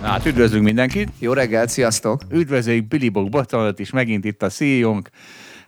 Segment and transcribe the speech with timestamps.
[0.00, 1.08] Na, hát üdvözlünk mindenkit!
[1.18, 2.22] Jó reggelt, sziasztok!
[2.30, 4.98] Üdvözöljük Billy Bog Botonot is, megint itt a ceo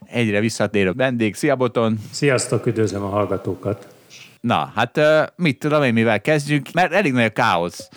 [0.06, 1.34] egyre visszatérő vendég.
[1.34, 1.98] Szia Boton!
[2.10, 3.94] Sziasztok, üdvözlöm a hallgatókat!
[4.40, 5.00] Na, hát
[5.36, 7.88] mit tudom én, mivel kezdjünk, mert elég nagy a káosz.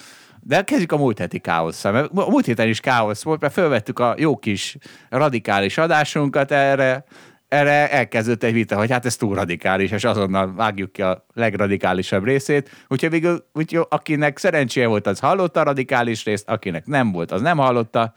[0.41, 3.99] De kezdjük a múlt heti káosszal, mert a múlt héten is káosz volt, mert felvettük
[3.99, 4.77] a jó kis
[5.09, 7.05] radikális adásunkat erre,
[7.47, 12.23] erre elkezdődött egy vita, hogy hát ez túl radikális, és azonnal vágjuk ki a legradikálisabb
[12.23, 12.69] részét.
[12.87, 17.41] Úgyhogy végül, úgy, akinek szerencséje volt, az hallotta a radikális részt, akinek nem volt, az
[17.41, 18.13] nem hallotta.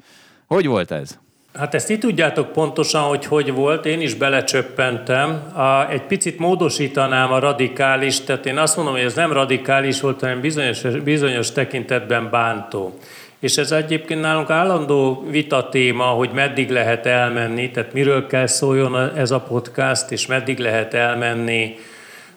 [0.47, 1.19] Hogy volt ez?
[1.55, 5.30] Hát ezt itt tudjátok pontosan, hogy hogy volt, én is belecsöppentem.
[5.55, 10.20] A, egy picit módosítanám a radikális, tehát én azt mondom, hogy ez nem radikális volt,
[10.20, 12.98] hanem bizonyos, bizonyos tekintetben bántó.
[13.41, 19.17] És ez egyébként nálunk állandó vita téma, hogy meddig lehet elmenni, tehát miről kell szóljon
[19.17, 21.78] ez a podcast, és meddig lehet elmenni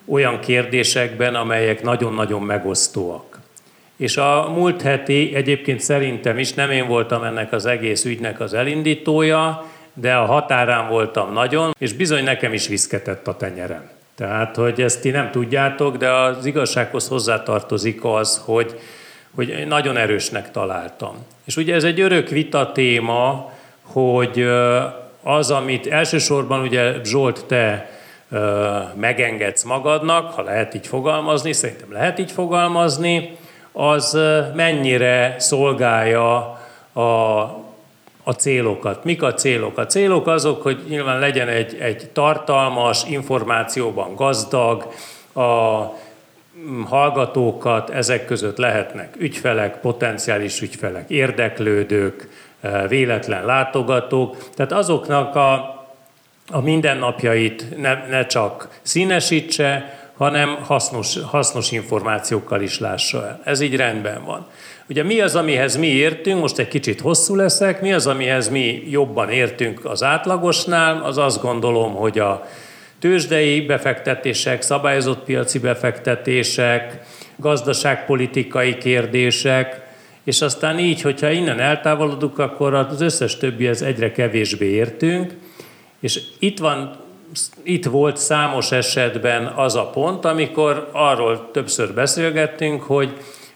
[0.06, 3.40] olyan kérdésekben, amelyek nagyon-nagyon megosztóak.
[3.96, 8.54] És a múlt heti egyébként szerintem is, nem én voltam ennek az egész ügynek az
[8.54, 13.90] elindítója, de a határán voltam nagyon, és bizony nekem is viszketett a tenyerem.
[14.16, 18.76] Tehát, hogy ezt ti nem tudjátok, de az igazsághoz hozzátartozik az, hogy
[19.36, 21.26] hogy nagyon erősnek találtam.
[21.44, 23.52] És ugye ez egy örök vita téma,
[23.82, 24.48] hogy
[25.24, 27.90] az, amit elsősorban ugye Zsolt te
[28.94, 33.38] megengedsz magadnak, ha lehet így fogalmazni, szerintem lehet így fogalmazni,
[33.72, 34.18] az
[34.56, 36.60] mennyire szolgálja
[36.94, 37.02] a,
[38.24, 39.04] a célokat.
[39.04, 39.78] Mik a célok?
[39.78, 44.92] A célok azok, hogy nyilván legyen egy, egy tartalmas, információban gazdag,
[45.34, 45.82] a
[46.86, 52.30] hallgatókat ezek között lehetnek ügyfelek, potenciális ügyfelek, érdeklődők,
[52.62, 55.54] eh, véletlen látogatók, tehát azoknak a,
[56.52, 63.42] a mindennapjait ne, ne csak színesítse, hanem hasznos, hasznos információkkal is lássa el.
[63.44, 64.48] Ez így rendben van.
[64.90, 68.84] Ugye mi az, amihez mi értünk, most egy kicsit hosszú leszek, mi az, amihez mi
[68.90, 72.48] jobban értünk az átlagosnál, az azt gondolom, hogy a
[73.02, 79.82] tőzsdei befektetések, szabályozott piaci befektetések, gazdaságpolitikai kérdések,
[80.24, 85.34] és aztán így, hogyha innen eltávolodunk, akkor az összes többihez egyre kevésbé értünk,
[86.00, 87.00] és itt van
[87.64, 93.14] itt volt számos esetben az a pont, amikor arról többször beszélgettünk, hogy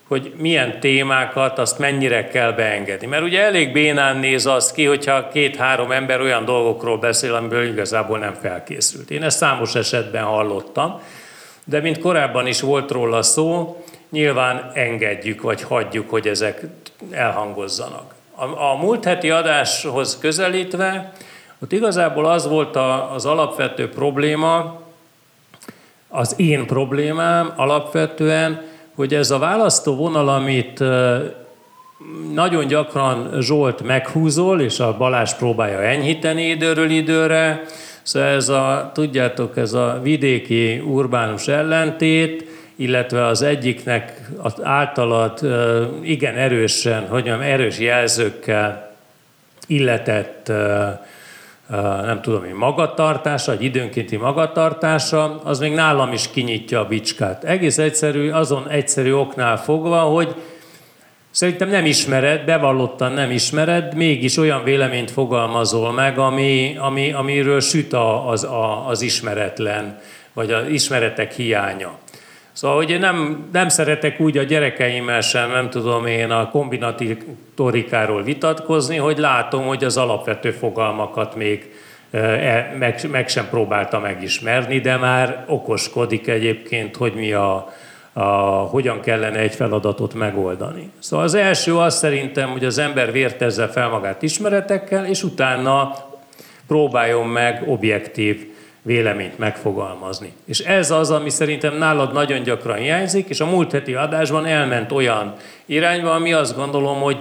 [0.08, 3.08] hogy milyen témákat, azt mennyire kell beengedni.
[3.08, 8.20] Mert ugye elég bénán néz az ki, hogyha két-három ember olyan dolgokról beszél, amiből igazából
[8.20, 9.12] nem felkészült.
[9.12, 11.02] Én ezt számos esetben hallottam,
[11.64, 16.62] de mint korábban is volt róla szó, nyilván engedjük, vagy hagyjuk, hogy ezek
[17.12, 18.14] elhangozzanak.
[18.36, 21.14] A, a múlt heti adáshoz közelítve,
[21.60, 24.82] ott igazából az volt a, az alapvető probléma,
[26.10, 30.83] az én problémám alapvetően, hogy ez a választó vonal, amit
[32.33, 37.63] nagyon gyakran Zsolt meghúzol, és a Balázs próbálja enyhíteni időről időre,
[38.03, 45.39] szóval ez a, tudjátok, ez a vidéki urbánus ellentét, illetve az egyiknek az általad
[46.01, 48.95] igen erősen, hogy mondjam, erős jelzőkkel
[49.67, 50.51] illetett
[52.06, 57.44] nem tudom én, magatartása, egy időnkénti magatartása, az még nálam is kinyitja a bicskát.
[57.44, 60.36] Egész egyszerű, azon egyszerű oknál fogva, hogy
[61.31, 67.94] szerintem nem ismered, bevallottan nem ismered, mégis olyan véleményt fogalmazol meg, ami, ami, amiről süt
[68.28, 70.00] az, a, az ismeretlen,
[70.34, 71.98] vagy az ismeretek hiánya.
[72.56, 78.24] Szóval, hogy én nem, nem szeretek úgy a gyerekeimmel sem, nem tudom én a kombinatorikáról
[78.24, 81.72] vitatkozni, hogy látom, hogy az alapvető fogalmakat még
[82.12, 87.74] e, meg, meg sem próbálta megismerni, de már okoskodik egyébként, hogy mi a,
[88.13, 88.24] a,
[88.69, 90.92] hogyan kellene egy feladatot megoldani.
[91.00, 95.96] Szóval az első az szerintem, hogy az ember vértezze fel magát ismeretekkel, és utána
[96.68, 98.55] próbáljon meg objektív
[98.86, 100.34] véleményt megfogalmazni.
[100.46, 104.92] És ez az, ami szerintem nálad nagyon gyakran hiányzik, és a múlt heti adásban elment
[104.92, 105.34] olyan
[105.66, 107.18] irányba, ami azt gondolom, hogy,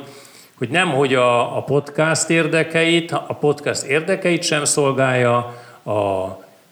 [0.58, 5.36] hogy nem, hogy a, a podcast érdekeit, a podcast érdekeit sem szolgálja,
[5.84, 6.28] a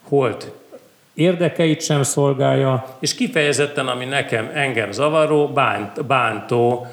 [0.09, 0.53] Holt
[1.15, 6.87] érdekeit sem szolgálja, és kifejezetten, ami nekem engem zavaró, bánt, bántó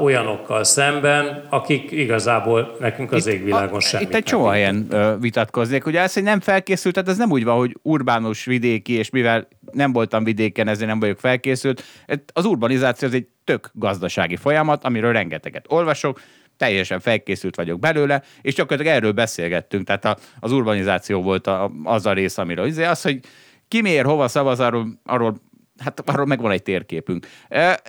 [0.00, 4.88] olyanokkal szemben, akik igazából nekünk az égvilágon semmit Itt egy csomó helyen
[5.20, 5.86] vitatkoznék.
[5.86, 9.48] Ugye ez, hogy nem felkészült, tehát ez nem úgy van, hogy urbánus vidéki, és mivel
[9.72, 11.84] nem voltam vidéken, ezért nem vagyok felkészült.
[12.32, 16.20] Az urbanizáció az egy tök gazdasági folyamat, amiről rengeteget olvasok,
[16.56, 22.06] teljesen felkészült vagyok belőle, és gyakorlatilag erről beszélgettünk, tehát a, az urbanizáció volt a, az
[22.06, 23.20] a rész, amiről az, hogy
[23.68, 25.40] ki miért, hova szavaz, arról, arról
[25.78, 27.26] hát arról megvan egy térképünk.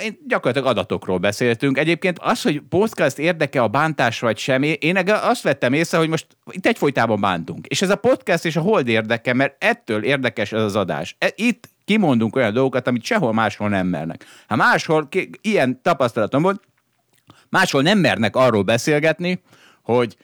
[0.01, 1.77] Én gyakorlatilag adatokról beszéltünk.
[1.77, 6.27] Egyébként az, hogy podcast érdeke a bántás vagy semmi, én azt vettem észre, hogy most
[6.51, 7.65] itt egyfolytában bántunk.
[7.65, 11.15] És ez a podcast és a hold érdeke, mert ettől érdekes ez az adás.
[11.19, 14.25] E, itt kimondunk olyan dolgokat, amit sehol máshol nem mernek.
[14.47, 15.07] Ha máshol,
[15.41, 16.61] ilyen tapasztalatom volt,
[17.49, 19.41] máshol nem mernek arról beszélgetni,
[19.83, 20.17] hogy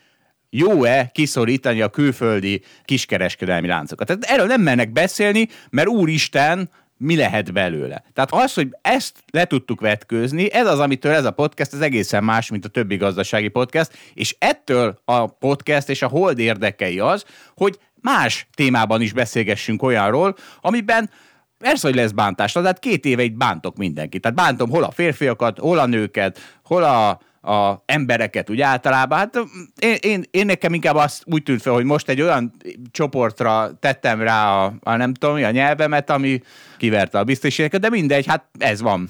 [0.49, 4.07] jó-e kiszorítani a külföldi kiskereskedelmi láncokat.
[4.07, 8.03] Tehát erről nem mennek beszélni, mert úristen, mi lehet belőle.
[8.13, 12.23] Tehát az, hogy ezt le tudtuk vetkőzni, ez az, amitől ez a podcast az egészen
[12.23, 17.25] más, mint a többi gazdasági podcast, és ettől a podcast és a hold érdekei az,
[17.55, 21.09] hogy más témában is beszélgessünk olyanról, amiben
[21.57, 24.21] Persze, hogy lesz bántás, tehát két éve itt bántok mindenkit.
[24.21, 29.17] Tehát bántom hol a férfiakat, hol a nőket, hol a a embereket úgy általában.
[29.17, 29.39] Hát
[29.79, 32.53] én, én, én nekem inkább azt úgy tűnt fel, hogy most egy olyan
[32.91, 36.41] csoportra tettem rá a, a nem tudom, a nyelvemet, ami
[36.77, 39.09] kiverte a biztosítéket, de mindegy, hát ez van.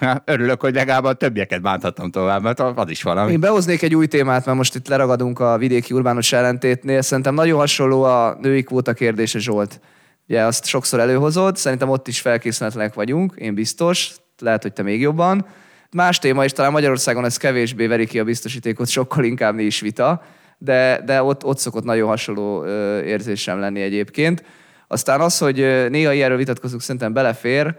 [0.24, 3.32] Örülök, hogy legalább a többieket bánthatom tovább, mert az is valami.
[3.32, 7.02] Én behoznék egy új témát, mert most itt leragadunk a vidéki urbánus ellentétnél.
[7.02, 9.80] Szerintem nagyon hasonló a női kvóta kérdése, Zsolt.
[10.28, 15.00] Ugye azt sokszor előhozod, szerintem ott is felkészületlenek vagyunk, én biztos, lehet, hogy te még
[15.00, 15.46] jobban.
[15.96, 19.80] Más téma, és talán Magyarországon ez kevésbé veri ki a biztosítékot, sokkal inkább mi is
[19.80, 20.22] vita,
[20.58, 22.66] de, de ott, ott szokott nagyon hasonló
[23.04, 24.44] érzésem lenni egyébként.
[24.88, 25.56] Aztán az, hogy
[25.90, 27.74] néha ilyenről vitatkozunk, szerintem belefér,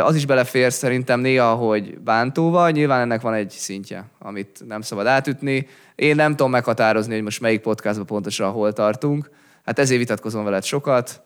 [0.00, 5.06] az is belefér szerintem néha, hogy bántóval, nyilván ennek van egy szintje, amit nem szabad
[5.06, 5.66] átütni.
[5.94, 9.30] Én nem tudom meghatározni, hogy most melyik podcastban pontosan hol tartunk.
[9.64, 11.22] Hát ezért vitatkozom veled sokat.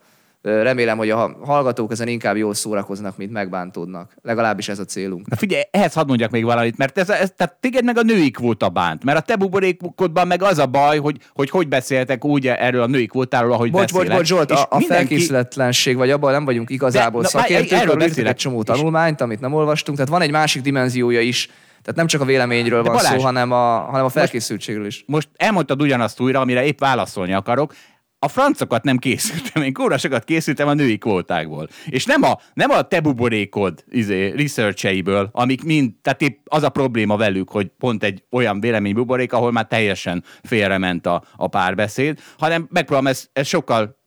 [0.46, 4.16] Remélem, hogy a hallgatók ezen inkább jól szórakoznak, mint megbántódnak.
[4.22, 5.28] Legalábbis ez a célunk.
[5.28, 8.31] Na figyelj, ehhez hadd mondjak még valamit, mert ez, ez, tehát téged meg a női
[8.31, 12.46] kvóta bánt, mert a te buborékodban meg az a baj, hogy hogy, hogy beszéltek úgy
[12.46, 14.06] erről a női kvótáról, ahogy bocs, beszélek.
[14.06, 15.04] Bocs, bocs, Zsolt, a, a mindenki...
[15.04, 19.52] felkészületlenség, vagy abban nem vagyunk igazából De, szakértők, erről beszélek egy csomó tanulmányt, amit nem
[19.52, 21.46] olvastunk, tehát van egy másik dimenziója is,
[21.82, 25.04] tehát nem csak a véleményről van Balázs, szó, hanem a, hanem a felkészültségről is.
[25.06, 27.75] Most elmondtad ugyanazt újra, amire épp válaszolni akarok
[28.19, 31.69] a francokat nem készültem, én kórasokat készültem a női kvótákból.
[31.87, 36.69] És nem a, nem a te buborékod izé, researcheiből, amik mind, tehát épp az a
[36.69, 42.21] probléma velük, hogy pont egy olyan vélemény buborék, ahol már teljesen félrement a, a párbeszéd,
[42.39, 44.05] hanem megpróbálom ezt, ezt sokkal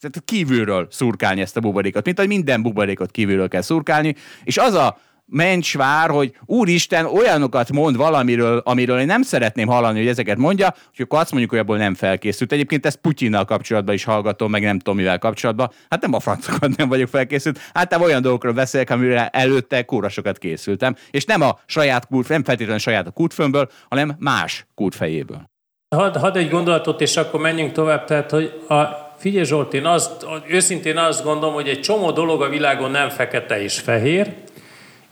[0.00, 4.14] tehát kívülről szurkálni ezt a buborékot, mint hogy minden buborékot kívülről kell szurkálni,
[4.44, 4.98] és az a
[5.30, 11.04] mencsvár, hogy úristen olyanokat mond valamiről, amiről én nem szeretném hallani, hogy ezeket mondja, hogy
[11.04, 12.52] akkor azt mondjuk, hogy abból nem felkészült.
[12.52, 15.70] Egyébként ezt Putyinnal kapcsolatban is hallgatom, meg nem tudom mivel kapcsolatban.
[15.88, 17.58] Hát nem a francokat nem vagyok felkészült.
[17.74, 20.96] Hát olyan dolgokról beszélek, amire előtte kórasokat készültem.
[21.10, 25.50] És nem a saját kút, nem feltétlenül saját a kútfőmből, hanem más kútfejéből.
[25.96, 28.04] Hadd had egy gondolatot, és akkor menjünk tovább.
[28.04, 28.84] Tehát, hogy a,
[29.16, 33.62] figyelj Zsolt, én azt, őszintén azt gondolom, hogy egy csomó dolog a világon nem fekete
[33.62, 34.34] és fehér,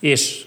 [0.06, 0.44] és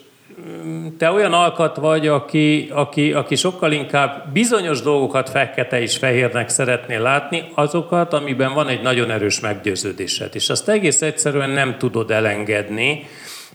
[0.65, 6.49] mm, te olyan alkat vagy, aki, aki, aki sokkal inkább bizonyos dolgokat fekete és fehérnek
[6.49, 10.35] szeretnél látni, azokat, amiben van egy nagyon erős meggyőződésed.
[10.35, 13.07] És azt egész egyszerűen nem tudod elengedni.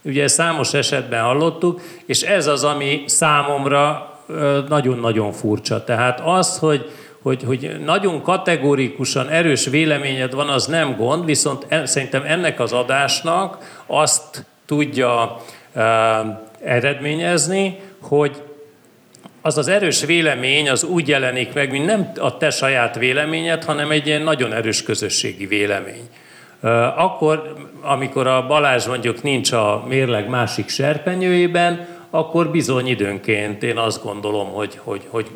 [0.02, 4.12] Ugye számos esetben hallottuk, és ez az, ami számomra
[4.68, 5.84] nagyon-nagyon furcsa.
[5.84, 6.90] Tehát az, hogy,
[7.22, 13.82] hogy, hogy nagyon kategórikusan erős véleményed van, az nem gond, viszont szerintem ennek az adásnak
[13.86, 15.40] azt tudja
[16.64, 18.42] eredményezni, hogy
[19.42, 23.90] az az erős vélemény az úgy jelenik meg, mint nem a te saját véleményed, hanem
[23.90, 26.08] egy ilyen nagyon erős közösségi vélemény.
[26.96, 34.02] Akkor, amikor a Balázs mondjuk nincs a mérleg másik serpenyőjében, akkor bizony időnként én azt
[34.02, 35.26] gondolom, hogy, hogy, hogy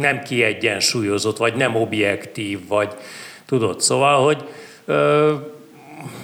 [0.00, 2.88] nem kiegyensúlyozott, vagy nem objektív, vagy
[3.46, 4.44] tudod, szóval, hogy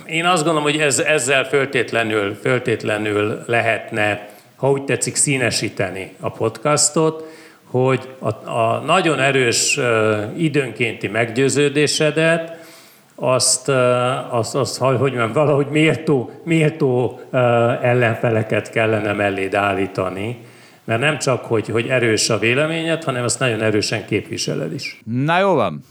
[0.06, 7.24] én azt gondolom, hogy ez, ezzel föltétlenül, föltétlenül lehetne, ha úgy tetszik, színesíteni a podcastot,
[7.70, 9.80] hogy a, a nagyon erős
[10.36, 12.56] időnkénti meggyőződésedet,
[13.20, 13.68] azt,
[14.30, 17.20] azt, azt hogy mondjam, valahogy méltó, méltó
[17.82, 20.36] ellenfeleket kellene melléd állítani,
[20.84, 25.00] Mert nem csak, hogy, hogy erős a véleményed, hanem azt nagyon erősen képviseled is.
[25.04, 25.82] Na jó van.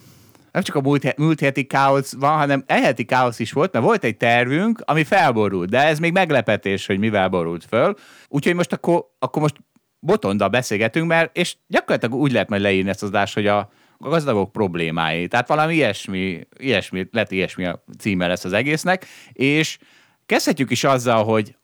[0.58, 4.04] Nem csak a múlt, múlt heti káosz van, hanem eheti káosz is volt, mert volt
[4.04, 7.96] egy tervünk, ami felborult, de ez még meglepetés, hogy mivel borult föl.
[8.28, 9.56] Úgyhogy most akkor, akkor most
[10.00, 13.58] botonda beszélgetünk, mert és gyakorlatilag úgy lehet majd leírni ezt az adást, hogy a,
[13.98, 15.28] a gazdagok problémái.
[15.28, 19.78] Tehát valami ilyesmi, ilyesmi, lehet ilyesmi a címe lesz az egésznek, és
[20.26, 21.56] Kezdhetjük is azzal, hogy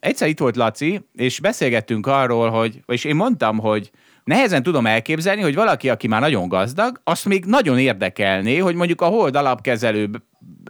[0.00, 3.90] egyszer itt volt Laci, és beszélgettünk arról, hogy, és én mondtam, hogy
[4.26, 9.00] nehezen tudom elképzelni, hogy valaki, aki már nagyon gazdag, azt még nagyon érdekelné, hogy mondjuk
[9.00, 10.10] a hold alapkezelő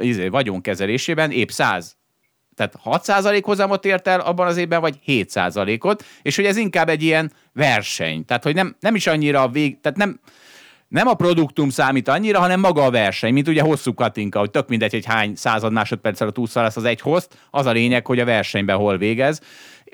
[0.00, 1.96] izé, vagyonkezelésében épp 100
[2.56, 7.02] tehát 6% hozamot ért el abban az évben, vagy 7%-ot, és hogy ez inkább egy
[7.02, 8.24] ilyen verseny.
[8.24, 10.20] Tehát, hogy nem, nem is annyira a vég, tehát nem,
[10.88, 14.68] nem a produktum számít annyira, hanem maga a verseny, mint ugye hosszú katinka, hogy tök
[14.68, 18.20] mindegy, hogy hány század másodperccel a túlszal lesz az egy host, az a lényeg, hogy
[18.20, 19.40] a versenyben hol végez.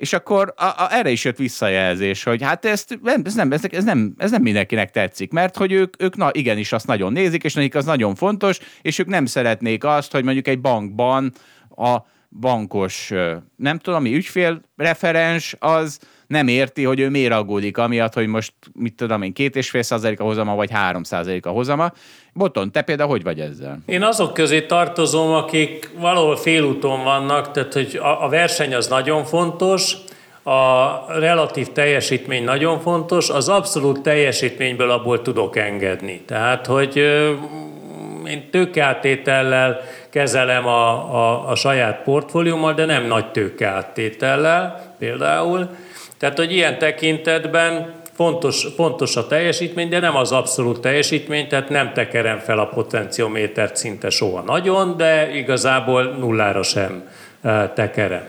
[0.03, 3.83] És akkor a, a, erre is jött visszajelzés, hogy hát ezt, ez, nem, ez, ez,
[3.83, 7.53] nem, ez nem mindenkinek tetszik, mert hogy ők, ők na, igenis azt nagyon nézik, és
[7.53, 11.33] nekik az nagyon fontos, és ők nem szeretnék azt, hogy mondjuk egy bankban
[11.69, 11.97] a
[12.39, 13.11] bankos,
[13.55, 18.93] nem tudom, mi ügyfélreferens, az nem érti, hogy ő miért aggódik, amiatt, hogy most, mit
[18.93, 21.91] tudom én, két és fél százalék a hozama, vagy három százalék a hozama.
[22.33, 23.79] Boton, te például hogy vagy ezzel?
[23.85, 29.25] Én azok közé tartozom, akik valahol félúton vannak, tehát hogy a, a verseny az nagyon
[29.25, 29.95] fontos,
[30.43, 36.21] a relatív teljesítmény nagyon fontos, az abszolút teljesítményből abból tudok engedni.
[36.25, 36.97] Tehát, hogy
[38.27, 45.69] én tőkeáttétellel kezelem a, a, a saját portfóliómmal, de nem nagy tőkeáttétellel például.
[46.23, 51.93] Tehát, hogy ilyen tekintetben fontos, fontos a teljesítmény, de nem az abszolút teljesítmény, tehát nem
[51.93, 57.09] tekerem fel a potenciométert szinte soha nagyon, de igazából nullára sem
[57.41, 58.27] e, tekerem.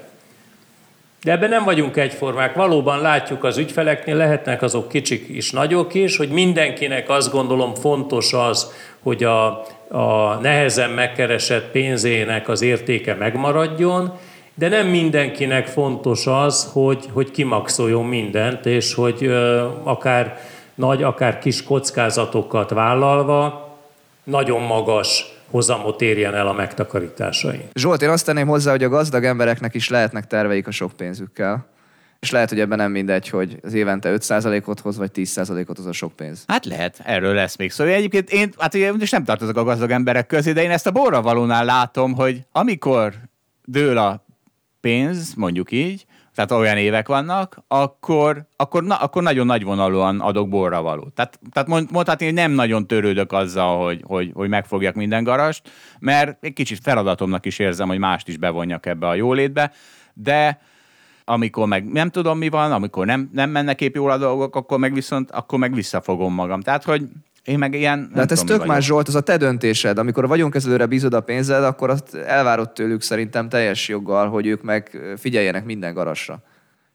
[1.22, 2.54] De ebben nem vagyunk egyformák.
[2.54, 8.32] Valóban látjuk az ügyfeleknél, lehetnek azok kicsik is, nagyok is, hogy mindenkinek azt gondolom fontos
[8.32, 8.72] az,
[9.02, 9.46] hogy a,
[9.88, 14.18] a nehezen megkeresett pénzének az értéke megmaradjon,
[14.54, 19.26] de nem mindenkinek fontos az, hogy, hogy kimaxoljon mindent, és hogy
[19.82, 20.40] akár
[20.74, 23.68] nagy, akár kis kockázatokat vállalva
[24.24, 27.68] nagyon magas hozamot érjen el a megtakarításain.
[27.74, 31.66] Zsolt, én azt tenném hozzá, hogy a gazdag embereknek is lehetnek terveik a sok pénzükkel.
[32.20, 35.92] És lehet, hogy ebben nem mindegy, hogy az évente 5%-ot hoz, vagy 10%-ot hoz a
[35.92, 36.44] sok pénz.
[36.46, 37.76] Hát lehet, erről lesz még szó.
[37.76, 40.86] Szóval egyébként én, hát ugye most nem tartozok a gazdag emberek közé, de én ezt
[40.86, 43.12] a borravalónál látom, hogy amikor
[43.64, 44.24] dől a
[44.84, 50.82] pénz, mondjuk így, tehát olyan évek vannak, akkor, akkor, na, akkor nagyon nagyvonalúan adok borra
[50.82, 51.08] való.
[51.14, 55.70] Tehát, tehát mond, mondhatni, hogy nem nagyon törődök azzal, hogy, hogy, hogy megfogjak minden garast,
[55.98, 59.72] mert egy kicsit feladatomnak is érzem, hogy mást is bevonjak ebbe a jólétbe,
[60.14, 60.60] de
[61.24, 64.78] amikor meg nem tudom mi van, amikor nem, nem mennek épp jól a dolgok, akkor
[64.78, 66.60] meg viszont, akkor meg visszafogom magam.
[66.60, 67.08] Tehát, hogy
[67.44, 68.10] én meg ilyen...
[68.12, 69.98] De hát ez tök más, Zsolt, az a te döntésed.
[69.98, 74.62] Amikor a vagyonkezelőre bízod a pénzed, akkor azt elvárod tőlük szerintem teljes joggal, hogy ők
[74.62, 76.42] meg figyeljenek minden garasra.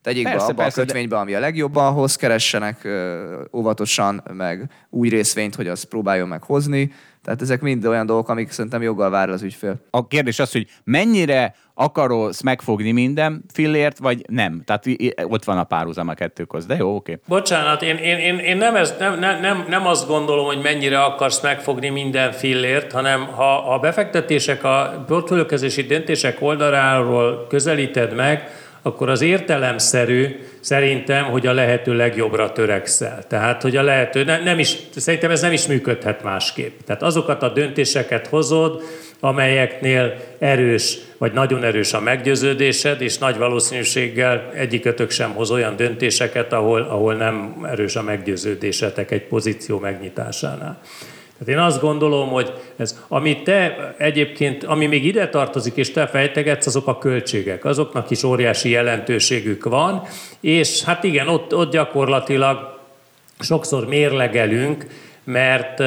[0.02, 1.22] Tegyék persze, be abba persze, a kötvénybe, de...
[1.22, 2.88] ami a legjobb ahhoz, keressenek
[3.54, 6.92] óvatosan, meg új részvényt, hogy azt próbáljon meg hozni.
[7.24, 9.76] Tehát ezek mind olyan dolgok, amik szerintem joggal vár az ügyfél.
[9.90, 14.62] A kérdés az, hogy mennyire akarsz megfogni minden fillért, vagy nem?
[14.66, 14.86] Tehát
[15.24, 17.12] ott van a párhuzam a kettő köz, de jó, oké.
[17.12, 17.24] Okay.
[17.28, 21.42] Bocsánat, én, én, én, én nem, ez, nem, nem, nem azt gondolom, hogy mennyire akarsz
[21.42, 28.50] megfogni minden fillért, hanem ha a befektetések, a portfóliókezési döntések oldaláról közelíted meg,
[28.82, 33.24] akkor az értelemszerű szerintem, hogy a lehető legjobbra törekszel.
[33.28, 36.80] Tehát, hogy a lehető, ne, nem is, szerintem ez nem is működhet másképp.
[36.86, 38.82] Tehát azokat a döntéseket hozod,
[39.20, 46.54] amelyeknél erős, vagy nagyon erős a meggyőződésed, és nagy valószínűséggel egyikötök sem hoz olyan döntéseket,
[46.54, 50.82] ahol, ahol nem erős a meggyőződésetek egy pozíció megnyitásánál.
[51.40, 56.08] Tehát én azt gondolom, hogy ez, ami te egyébként, ami még ide tartozik, és te
[56.08, 57.66] fejtegetsz, azok a költségek.
[57.66, 60.02] Azoknak is óriási jelentőségük van,
[60.40, 62.80] és hát igen, ott, ott gyakorlatilag
[63.40, 64.86] sokszor mérlegelünk,
[65.24, 65.84] mert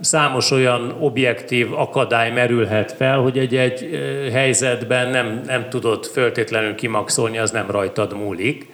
[0.00, 3.88] számos olyan objektív akadály merülhet fel, hogy egy-egy
[4.32, 8.70] helyzetben nem, nem tudod föltétlenül kimaxolni, az nem rajtad múlik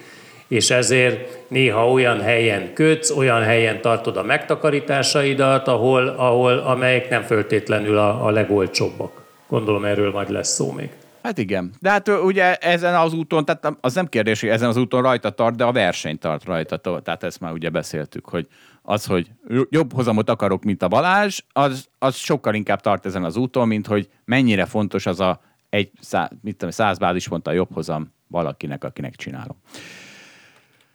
[0.49, 7.21] és ezért néha olyan helyen kötsz, olyan helyen tartod a megtakarításaidat, ahol, ahol amelyek nem
[7.21, 9.23] föltétlenül a, a legolcsóbbak.
[9.47, 10.89] Gondolom erről majd lesz szó még.
[11.23, 11.73] Hát igen.
[11.79, 15.29] De hát ugye ezen az úton, tehát az nem kérdés, hogy ezen az úton rajta
[15.29, 16.77] tart, de a verseny tart rajta.
[16.77, 18.47] Tehát ezt már ugye beszéltük, hogy
[18.81, 19.31] az, hogy
[19.69, 23.87] jobb hozamot akarok, mint a Balázs, az, az sokkal inkább tart ezen az úton, mint
[23.87, 28.13] hogy mennyire fontos az a egy, szá, mit tudom, száz bázis mondta a jobb hozam
[28.27, 29.61] valakinek, akinek csinálom.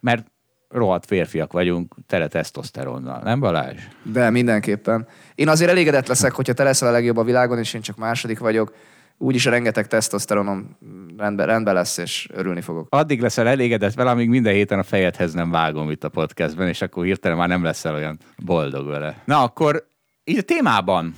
[0.04, 0.26] Mert
[0.68, 3.80] rohadt férfiak vagyunk, tele tesztoszteronnal, nem Balázs?
[4.02, 5.06] De mindenképpen.
[5.34, 8.38] Én azért elégedett leszek, hogyha te leszel a legjobb a világon, és én csak második
[8.38, 8.74] vagyok.
[9.18, 10.76] Úgyis rengeteg tesztoszteronom
[11.16, 12.86] rendben, rendben lesz, és örülni fogok.
[12.90, 16.82] Addig leszel elégedett vele, amíg minden héten a fejedhez nem vágom itt a podcastben, és
[16.82, 19.22] akkor hirtelen már nem leszel olyan boldog vele.
[19.24, 19.86] Na akkor
[20.24, 21.14] így a témában,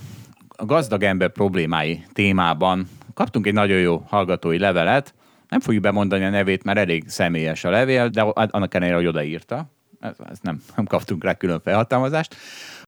[0.47, 5.13] a gazdag ember problémái témában kaptunk egy nagyon jó hallgatói levelet,
[5.49, 9.71] nem fogjuk bemondani a nevét, mert elég személyes a levél, de annak ellenére, hogy odaírta.
[10.29, 12.35] Ezt nem, nem kaptunk rá külön felhatalmazást.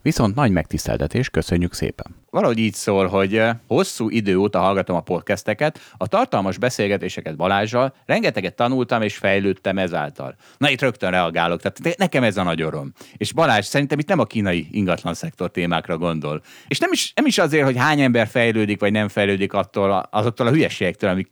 [0.01, 2.15] Viszont nagy megtiszteltetés, köszönjük szépen.
[2.29, 7.93] Valahogy így szól, hogy eh, hosszú idő óta hallgatom a podcasteket, a tartalmas beszélgetéseket Balázsjal,
[8.05, 10.35] rengeteget tanultam és fejlődtem ezáltal.
[10.57, 12.93] Na itt rögtön reagálok, tehát nekem ez a nagy öröm.
[13.17, 16.41] És Balázs szerintem itt nem a kínai ingatlan szektor témákra gondol.
[16.67, 20.47] És nem is, nem is azért, hogy hány ember fejlődik vagy nem fejlődik attól, azoktól
[20.47, 21.31] a hülyeségektől, amik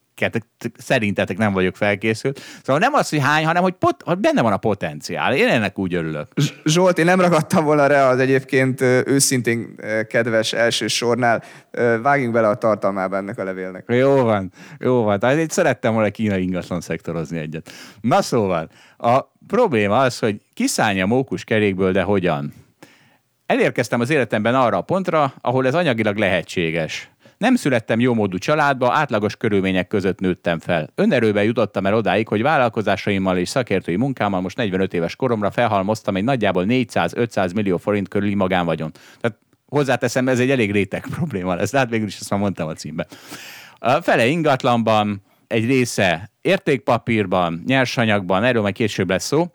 [0.77, 2.41] szerintetek nem vagyok felkészült.
[2.63, 5.35] Szóval nem az, hogy hány, hanem hogy, pot, hogy benne van a potenciál.
[5.35, 6.27] Én ennek úgy örülök.
[6.65, 8.56] Zsolt, én nem ragadtam volna rá az egyébként
[9.05, 9.75] őszintén
[10.07, 11.43] kedves első sornál.
[12.01, 13.83] Vágjunk bele a tartalmába ennek a levélnek.
[13.87, 15.19] Jó van, jó van.
[15.19, 17.71] Tehát én szerettem volna kínai ingatlan szektorozni egyet.
[18.01, 22.53] Na szóval, a probléma az, hogy kiszállni a mókus kerékből, de hogyan?
[23.45, 27.09] Elérkeztem az életemben arra a pontra, ahol ez anyagilag lehetséges.
[27.37, 30.89] Nem születtem jómódú családba, átlagos körülmények között nőttem fel.
[30.95, 36.23] Önerőben jutottam el odáig, hogy vállalkozásaimmal és szakértői munkámmal most 45 éves koromra felhalmoztam egy
[36.23, 38.91] nagyjából 400-500 millió forint körüli magánvagyon.
[39.19, 41.71] Tehát hozzáteszem, ez egy elég réteg probléma lesz.
[41.71, 43.07] Hát végül is ezt már mondtam a címbe.
[43.77, 49.47] A fele ingatlanban, egy része értékpapírban, nyersanyagban, erről majd később lesz szó.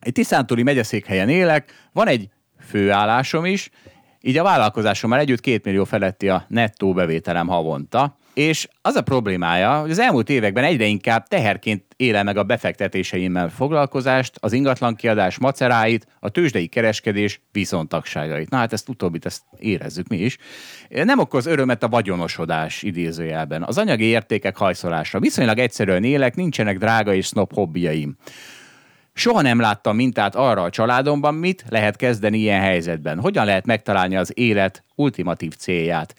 [0.00, 2.28] Egy Tiszántúli megyeszékhelyen élek, van egy
[2.68, 3.70] főállásom is,
[4.22, 9.80] így a vállalkozásommal együtt két millió feletti a nettó bevételem havonta, és az a problémája,
[9.80, 16.06] hogy az elmúlt években egyre inkább teherként élem meg a befektetéseimmel foglalkozást, az ingatlankiadás maceráit,
[16.20, 18.50] a tőzsdei kereskedés viszontagságait.
[18.50, 20.38] Na hát ezt utóbbit ezt érezzük mi is.
[20.88, 23.62] Nem okoz örömet a vagyonosodás idézőjelben.
[23.62, 25.20] Az anyagi értékek hajszolása.
[25.20, 28.16] Viszonylag egyszerűen élek, nincsenek drága és snob hobbiaim.
[29.14, 33.20] Soha nem láttam mintát arra a családomban, mit lehet kezdeni ilyen helyzetben.
[33.20, 36.14] Hogyan lehet megtalálni az élet ultimatív célját.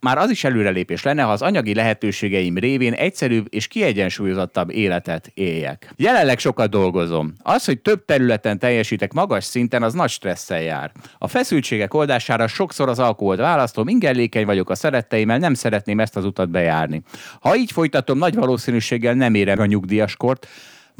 [0.00, 5.92] Már az is előrelépés lenne, ha az anyagi lehetőségeim révén egyszerűbb és kiegyensúlyozottabb életet éljek.
[5.96, 7.34] Jelenleg sokat dolgozom.
[7.42, 10.92] Az, hogy több területen teljesítek magas szinten, az nagy stresszel jár.
[11.18, 16.24] A feszültségek oldására sokszor az alkoholt választom, ingerlékeny vagyok a szeretteimmel, nem szeretném ezt az
[16.24, 17.02] utat bejárni.
[17.40, 20.46] Ha így folytatom, nagy valószínűséggel nem érem a nyugdíjaskort,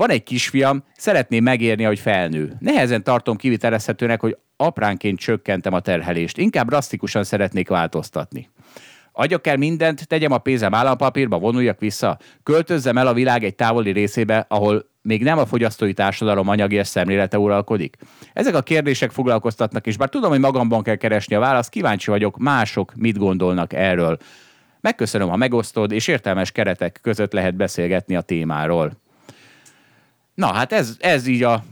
[0.01, 2.57] van egy kisfiam, szeretném megérni, hogy felnő.
[2.59, 6.39] Nehezen tartom kivitelezhetőnek, hogy apránként csökkentem a terhelést.
[6.39, 8.49] Inkább drasztikusan szeretnék változtatni.
[9.13, 13.91] Adjak el mindent, tegyem a pénzem állampapírba, vonuljak vissza, költözzem el a világ egy távoli
[13.91, 17.97] részébe, ahol még nem a fogyasztói társadalom anyagi és szemlélete uralkodik?
[18.33, 22.39] Ezek a kérdések foglalkoztatnak, és bár tudom, hogy magamban kell keresni a választ, kíváncsi vagyok,
[22.39, 24.19] mások mit gondolnak erről.
[24.81, 28.93] Megköszönöm, ha megosztod, és értelmes keretek között lehet beszélgetni a témáról.
[30.41, 31.63] Na, hát ez, ez így a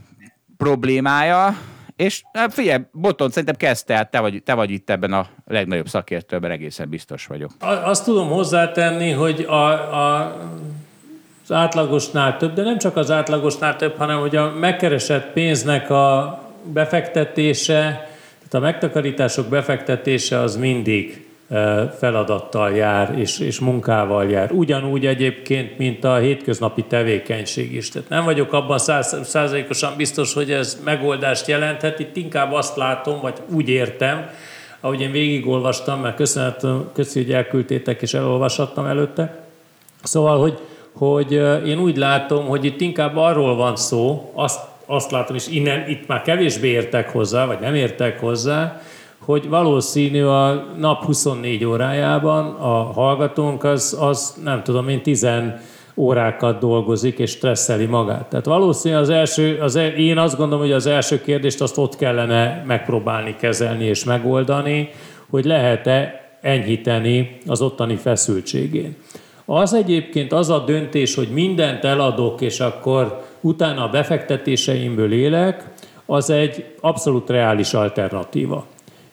[0.57, 1.57] problémája,
[1.95, 5.87] és hát figyelj, Boton, szerintem kezdte, hát te vagy, te vagy itt ebben a legnagyobb
[5.87, 7.51] szakértőben, egészen biztos vagyok.
[7.83, 10.35] Azt tudom hozzátenni, hogy a, a,
[11.43, 16.39] az átlagosnál több, de nem csak az átlagosnál több, hanem hogy a megkeresett pénznek a
[16.63, 17.81] befektetése,
[18.37, 21.28] tehát a megtakarítások befektetése az mindig
[21.97, 24.51] feladattal jár és, és munkával jár.
[24.51, 27.89] Ugyanúgy egyébként, mint a hétköznapi tevékenység is.
[27.89, 28.77] Tehát nem vagyok abban
[29.23, 31.99] százalékosan biztos, hogy ez megoldást jelenthet.
[31.99, 34.29] Itt inkább azt látom, vagy úgy értem,
[34.79, 39.43] ahogy én végigolvastam, mert köszönet, köszi, hogy elküldtétek és elolvashattam előtte.
[40.03, 40.59] Szóval, hogy,
[40.93, 41.31] hogy
[41.67, 46.07] én úgy látom, hogy itt inkább arról van szó, azt, azt látom, és innen itt
[46.07, 48.81] már kevésbé értek hozzá, vagy nem értek hozzá,
[49.19, 55.27] hogy valószínű a nap 24 órájában a hallgatónk az, az nem tudom én, 10
[55.95, 58.29] órákat dolgozik és stresszeli magát.
[58.29, 61.95] Tehát valószínű az első, az, e- én azt gondolom, hogy az első kérdést azt ott
[61.95, 64.89] kellene megpróbálni kezelni és megoldani,
[65.29, 68.95] hogy lehet-e enyhíteni az ottani feszültségén.
[69.45, 75.69] Az egyébként az a döntés, hogy mindent eladok, és akkor utána a befektetéseimből élek,
[76.05, 78.65] az egy abszolút reális alternatíva.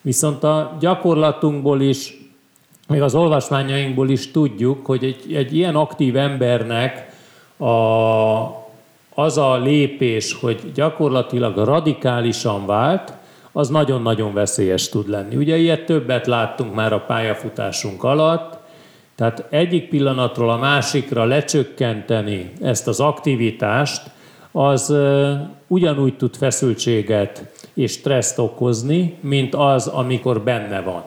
[0.07, 2.16] Viszont a gyakorlatunkból is,
[2.88, 7.12] még az olvasmányainkból is tudjuk, hogy egy, egy ilyen aktív embernek
[7.57, 7.66] a,
[9.14, 13.12] az a lépés, hogy gyakorlatilag radikálisan vált,
[13.53, 15.37] az nagyon-nagyon veszélyes tud lenni.
[15.37, 18.59] Ugye ilyet többet láttunk már a pályafutásunk alatt,
[19.14, 24.11] tehát egyik pillanatról a másikra lecsökkenteni ezt az aktivitást,
[24.57, 24.95] az
[25.66, 31.03] ugyanúgy tud feszültséget és stresszt okozni, mint az, amikor benne van.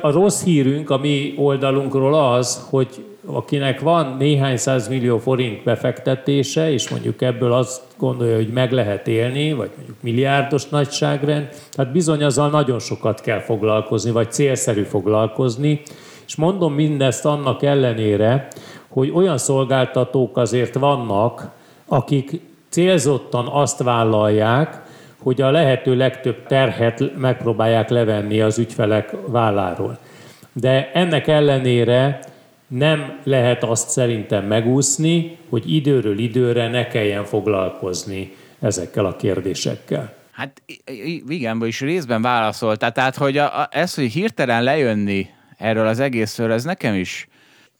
[0.00, 6.88] A rossz hírünk a mi oldalunkról az, hogy akinek van néhány millió forint befektetése, és
[6.88, 12.50] mondjuk ebből azt gondolja, hogy meg lehet élni, vagy mondjuk milliárdos nagyságrend, tehát bizony azzal
[12.50, 15.82] nagyon sokat kell foglalkozni, vagy célszerű foglalkozni,
[16.26, 18.48] és mondom mindezt annak ellenére,
[18.88, 21.50] hogy olyan szolgáltatók azért vannak,
[21.86, 24.82] akik célzottan azt vállalják,
[25.22, 29.98] hogy a lehető legtöbb terhet megpróbálják levenni az ügyfelek válláról.
[30.52, 32.20] De ennek ellenére
[32.68, 40.14] nem lehet azt szerintem megúszni, hogy időről időre ne kelljen foglalkozni ezekkel a kérdésekkel.
[40.30, 40.62] Hát
[41.28, 42.92] igen, és részben válaszoltál.
[42.92, 47.28] Tehát, hogy a, a, ez, hogy hirtelen lejönni erről az egészről, ez nekem is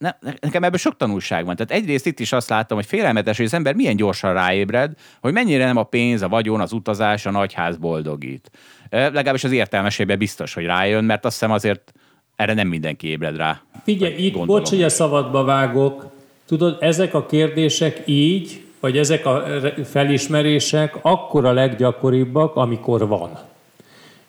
[0.00, 0.10] ne,
[0.40, 1.56] nekem ebből sok tanulság van.
[1.56, 5.32] Tehát egyrészt itt is azt láttam, hogy félelmetes, hogy az ember milyen gyorsan ráébred, hogy
[5.32, 8.50] mennyire nem a pénz, a vagyon, az utazás, a nagyház boldogít.
[8.90, 11.92] Legalábbis az értelmesében biztos, hogy rájön, mert azt hiszem azért
[12.36, 13.60] erre nem mindenki ébred rá.
[13.84, 14.62] Figyelj, itt, gondolom.
[14.62, 16.12] bocs, hogy a szabadba vágok,
[16.46, 19.44] tudod, ezek a kérdések így, vagy ezek a
[19.84, 23.38] felismerések akkor a leggyakoribbak, amikor van.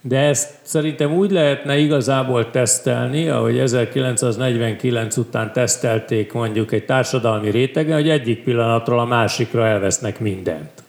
[0.02, 7.96] De ezt szerintem úgy lehetne igazából tesztelni, ahogy 1949 után tesztelték mondjuk egy társadalmi rétegen,
[7.96, 10.84] hogy egyik pillanatról a másikra elvesznek mindent.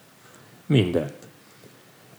[0.67, 1.13] Mindent.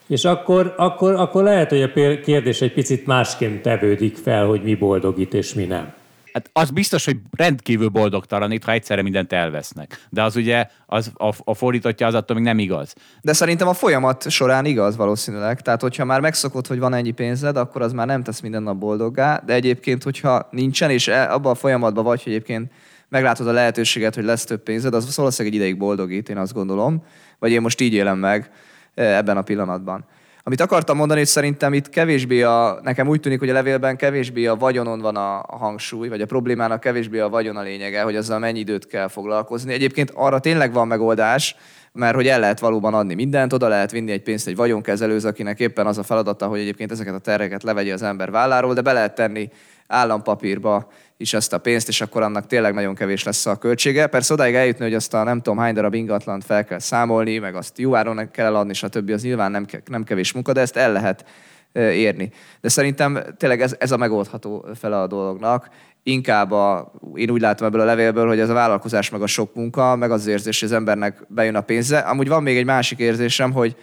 [0.08, 4.76] És akkor, akkor, akkor lehet, hogy a kérdés egy picit másként tevődik fel, hogy mi
[4.76, 5.94] boldogít és mi nem.
[6.34, 10.08] Hát az biztos, hogy rendkívül boldogtalanít, ha egyszerre mindent elvesznek.
[10.10, 12.94] De az ugye az, a, a fordítottja az attól még nem igaz.
[13.22, 15.62] De szerintem a folyamat során igaz valószínűleg.
[15.62, 18.78] Tehát, hogyha már megszokott, hogy van ennyi pénzed, akkor az már nem tesz minden nap
[18.78, 19.42] boldoggá.
[19.46, 22.72] De egyébként, hogyha nincsen, és e, abban a folyamatban vagy, hogy egyébként
[23.10, 27.04] meglátod a lehetőséget, hogy lesz több pénzed, az valószínűleg egy ideig boldogít, én azt gondolom.
[27.40, 28.52] Vagy én most így élem meg
[28.96, 30.06] e, ebben a pillanatban.
[30.46, 34.46] Amit akartam mondani, hogy szerintem itt kevésbé a, nekem úgy tűnik, hogy a levélben kevésbé
[34.46, 38.40] a vagyonon van a, hangsúly, vagy a problémának kevésbé a vagyon a lényege, hogy azzal
[38.40, 39.74] mennyi időt kell foglalkozni.
[39.74, 41.56] Egyébként arra tényleg van megoldás,
[41.92, 45.60] mert hogy el lehet valóban adni mindent, oda lehet vinni egy pénzt egy vagyonkezelőz, akinek
[45.60, 48.94] éppen az a feladata, hogy egyébként ezeket a terreket levegye az ember válláról, de be
[48.94, 49.50] lehet tenni
[49.94, 54.08] állampapírba is ezt a pénzt, és akkor annak tényleg nagyon kevés lesz a költsége.
[54.08, 57.56] Persze odáig eljutni, hogy azt a nem tudom hány darab ingatlant fel kell számolni, meg
[57.56, 59.10] azt jó áron kell eladni, stb.
[59.10, 61.26] az nyilván nem, nem kevés munka, de ezt el lehet
[61.74, 62.32] érni.
[62.62, 65.70] De szerintem tényleg ez, ez a megoldható fele a dolognak.
[66.04, 69.56] Inkább a, én úgy látom ebből a levélből, hogy ez a vállalkozás meg a sok
[69.56, 71.98] munka, meg az érzés, hogy az embernek bejön a pénze.
[71.98, 73.76] Amúgy van még egy másik érzésem, hogy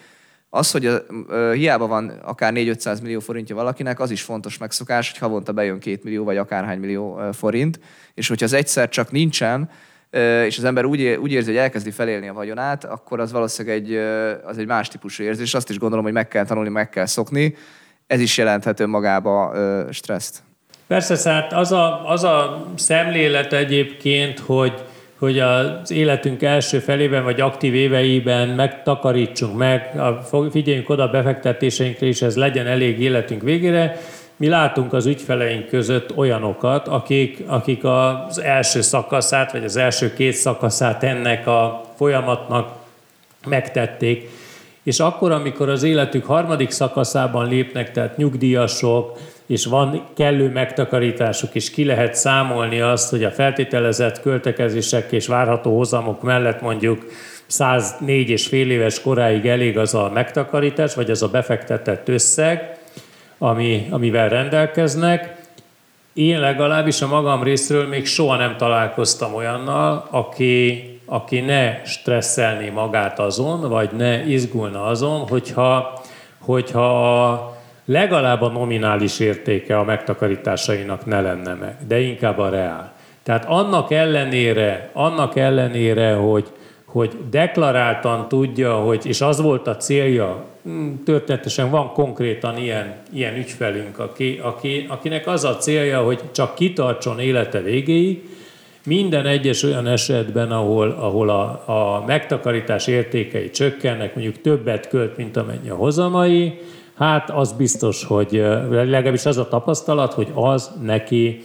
[0.51, 5.11] az, hogy a, a, hiába van akár 4-500 millió forintja valakinek, az is fontos megszokás,
[5.11, 7.81] hogy havonta bejön 2 millió vagy akárhány millió forint,
[8.15, 9.71] és hogyha az egyszer csak nincsen,
[10.47, 13.95] és az ember úgy, úgy érzi, hogy elkezdi felélni a vagyonát, akkor az valószínűleg egy,
[14.45, 15.55] az egy más típusú érzés.
[15.55, 17.57] Azt is gondolom, hogy meg kell tanulni, meg kell szokni.
[18.07, 19.55] Ez is jelenthet önmagába
[19.93, 20.43] stresszt.
[20.87, 24.85] Persze, szóval az a, az a szemlélet egyébként, hogy
[25.21, 30.01] hogy az életünk első felében vagy aktív éveiben megtakarítsunk meg,
[30.51, 34.01] figyeljünk oda a befektetéseinkre, és ez legyen elég életünk végére.
[34.37, 40.33] Mi látunk az ügyfeleink között olyanokat, akik, akik az első szakaszát, vagy az első két
[40.33, 42.73] szakaszát ennek a folyamatnak
[43.47, 44.29] megtették.
[44.83, 51.71] És akkor, amikor az életük harmadik szakaszában lépnek, tehát nyugdíjasok, és van kellő megtakarításuk, és
[51.71, 57.05] ki lehet számolni azt, hogy a feltételezett költekezések és várható hozamok mellett mondjuk
[57.47, 62.79] 104 és fél éves koráig elég az a megtakarítás, vagy az a befektetett összeg,
[63.39, 65.39] ami, amivel rendelkeznek.
[66.13, 73.19] Én legalábbis a magam részről még soha nem találkoztam olyannal, aki, aki ne stresszelné magát
[73.19, 76.01] azon, vagy ne izgulna azon, hogyha,
[76.39, 82.93] hogyha legalább a nominális értéke a megtakarításainak ne lenne meg, de inkább a reál.
[83.23, 86.47] Tehát annak ellenére, annak ellenére, hogy,
[86.85, 93.37] hogy deklaráltan tudja, hogy, és az volt a célja, hm, történetesen van konkrétan ilyen, ilyen
[93.37, 98.30] ügyfelünk, aki, aki, akinek az a célja, hogy csak kitartson élete végéig,
[98.85, 105.37] minden egyes olyan esetben, ahol, ahol a, a megtakarítás értékei csökkennek, mondjuk többet költ, mint
[105.37, 106.59] amennyi a hozamai,
[107.01, 108.31] Hát az biztos, hogy
[108.71, 111.41] legalábbis az a tapasztalat, hogy az neki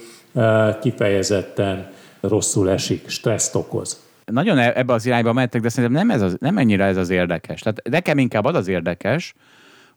[0.82, 4.04] kifejezetten rosszul esik, stresszt okoz.
[4.26, 7.10] Nagyon e- ebbe az irányba mentek, de szerintem nem, ez az, nem ennyire ez az
[7.10, 7.62] érdekes.
[7.62, 9.34] Tehát nekem inkább az az érdekes,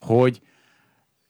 [0.01, 0.40] hogy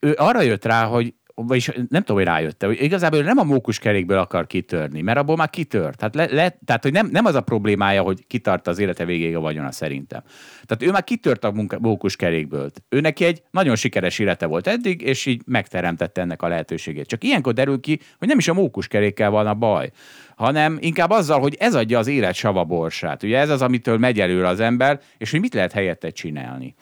[0.00, 1.14] ő arra jött rá, hogy
[1.46, 5.50] vagyis nem tudom, hogy rájötte, hogy igazából nem a mókuskerékből akar kitörni, mert abból már
[5.50, 5.98] kitört.
[5.98, 9.36] Tehát, le, le, tehát hogy nem, nem az a problémája, hogy kitart az élete végéig
[9.36, 10.22] a vagyona szerintem.
[10.66, 12.70] Tehát ő már kitört a munka, mókuskerékből.
[12.88, 17.06] Ő neki egy nagyon sikeres élete volt eddig, és így megteremtette ennek a lehetőségét.
[17.06, 19.90] Csak ilyenkor derül ki, hogy nem is a mókuskerékkel van a baj,
[20.36, 23.22] hanem inkább azzal, hogy ez adja az élet savaborsát.
[23.22, 26.74] Ugye ez az, amitől megy előre az ember, és hogy mit lehet helyette csinálni.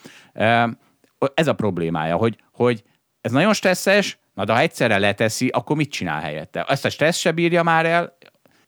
[1.35, 2.83] Ez a problémája, hogy, hogy
[3.21, 6.64] ez nagyon stresszes, na de ha egyszerre leteszi, akkor mit csinál helyette?
[6.68, 8.16] Ezt a stressz se bírja már el,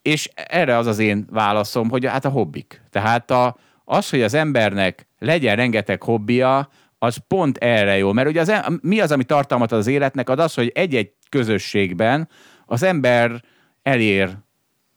[0.02, 2.83] és erre az az én válaszom, hogy hát a hobbik.
[2.90, 8.12] Tehát a, az, hogy az embernek legyen rengeteg hobbija, az pont erre jó.
[8.12, 12.28] Mert ugye az, mi az, ami tartalmat az életnek, az az, hogy egy-egy közösségben
[12.66, 13.42] az ember
[13.83, 14.37] elér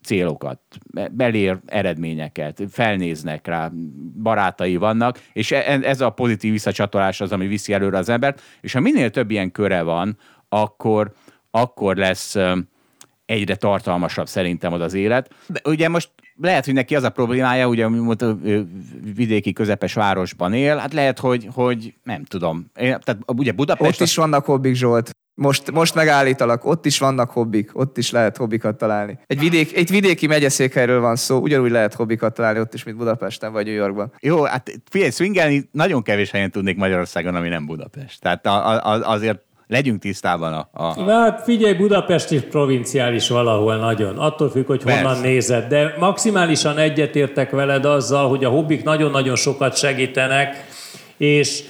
[0.03, 0.62] célokat,
[1.12, 3.71] belér eredményeket, felnéznek rá,
[4.21, 8.73] barátai vannak, és e, ez a pozitív visszacsatolás az, ami viszi előre az embert, és
[8.73, 10.17] ha minél több ilyen köre van,
[10.53, 11.11] akkor,
[11.51, 12.35] akkor lesz
[13.25, 15.33] egyre tartalmasabb szerintem az az élet.
[15.47, 16.09] De ugye most
[16.41, 18.37] lehet, hogy neki az a problémája, ugye mondta,
[19.15, 22.71] vidéki közepes városban él, hát lehet, hogy, hogy nem tudom.
[22.73, 24.01] Tehát ugye Budapest...
[24.01, 25.11] Ott is vannak hobbik, Zsolt.
[25.33, 29.19] Most, most megállítalak, ott is vannak hobbik, ott is lehet hobbikat találni.
[29.25, 33.51] Egy, vidék, egy vidéki megyeszékhelyről van szó, ugyanúgy lehet hobbikat találni ott is, mint Budapesten
[33.51, 34.13] vagy New Yorkban.
[34.19, 38.21] Jó, hát figyelj, swingelni nagyon kevés helyen tudnék Magyarországon, ami nem Budapest.
[38.21, 39.39] Tehát a, a, azért
[39.71, 40.67] legyünk tisztában a...
[40.71, 41.12] a...
[41.12, 44.17] Hát figyelj, Budapest is provinciális valahol nagyon.
[44.17, 45.21] Attól függ, hogy honnan Persze.
[45.21, 45.67] nézed.
[45.67, 50.65] De maximálisan egyetértek veled azzal, hogy a hobbik nagyon-nagyon sokat segítenek,
[51.17, 51.63] és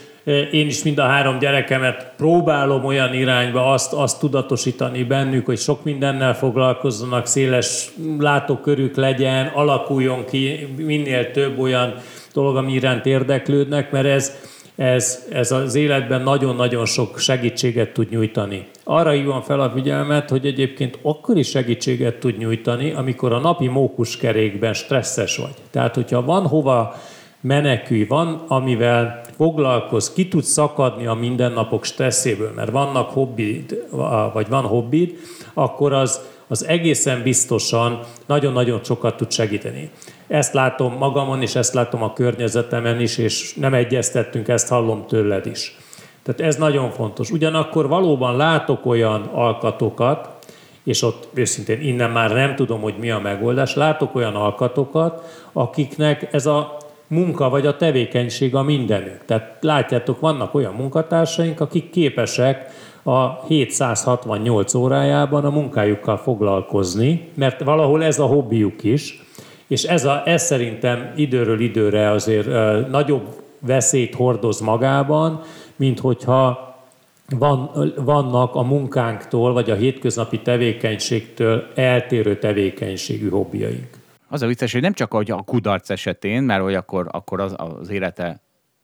[0.51, 5.83] én is mind a három gyerekemet próbálom olyan irányba azt, azt tudatosítani bennük, hogy sok
[5.83, 11.93] mindennel foglalkozzanak, széles látókörük legyen, alakuljon ki minél több olyan
[12.33, 14.35] dolog, ami iránt érdeklődnek, mert ez,
[14.75, 18.67] ez, ez az életben nagyon-nagyon sok segítséget tud nyújtani.
[18.84, 23.67] Arra hívom fel a figyelmet, hogy egyébként akkor is segítséget tud nyújtani, amikor a napi
[23.67, 25.53] mókuskerékben stresszes vagy.
[25.71, 26.95] Tehát, hogyha van hova
[27.41, 33.86] menekülj, van, amivel foglalkoz, ki tudsz szakadni a mindennapok stresszéből, mert vannak hobbid,
[34.34, 35.19] vagy van hobbid,
[35.53, 39.89] akkor az, az egészen biztosan nagyon-nagyon sokat tud segíteni.
[40.27, 45.45] Ezt látom magamon, és ezt látom a környezetemen is, és nem egyeztettünk, ezt hallom tőled
[45.45, 45.77] is.
[46.23, 47.31] Tehát ez nagyon fontos.
[47.31, 50.29] Ugyanakkor valóban látok olyan alkatokat,
[50.83, 56.33] és ott őszintén innen már nem tudom, hogy mi a megoldás, látok olyan alkatokat, akiknek
[56.33, 59.25] ez a munka vagy a tevékenység a mindenük.
[59.25, 62.71] Tehát látjátok, vannak olyan munkatársaink, akik képesek
[63.03, 69.23] a 768 órájában a munkájukkal foglalkozni, mert valahol ez a hobbiuk is,
[69.67, 73.27] és ez, a, ez szerintem időről időre azért uh, nagyobb
[73.59, 75.41] veszélyt hordoz magában,
[75.75, 76.75] mint hogyha
[77.37, 83.87] van, vannak a munkánktól, vagy a hétköznapi tevékenységtől eltérő tevékenységű hobbiaink.
[84.29, 87.55] Az a vicces, hogy nem csak hogy a kudarc esetén, mert hogy akkor, akkor az,
[87.57, 88.41] az élete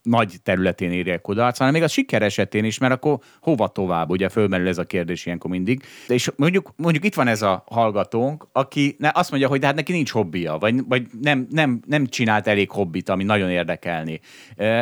[0.08, 4.30] nagy területén érje kudarc, hanem még a siker esetén is, mert akkor hova tovább, ugye
[4.30, 5.84] fölmerül ez a kérdés ilyenkor mindig.
[6.08, 9.76] És mondjuk, mondjuk itt van ez a hallgatónk, aki ne, azt mondja, hogy de hát
[9.76, 14.20] neki nincs hobbija, vagy, vagy nem, nem, nem csinált elég hobbit, ami nagyon érdekelni,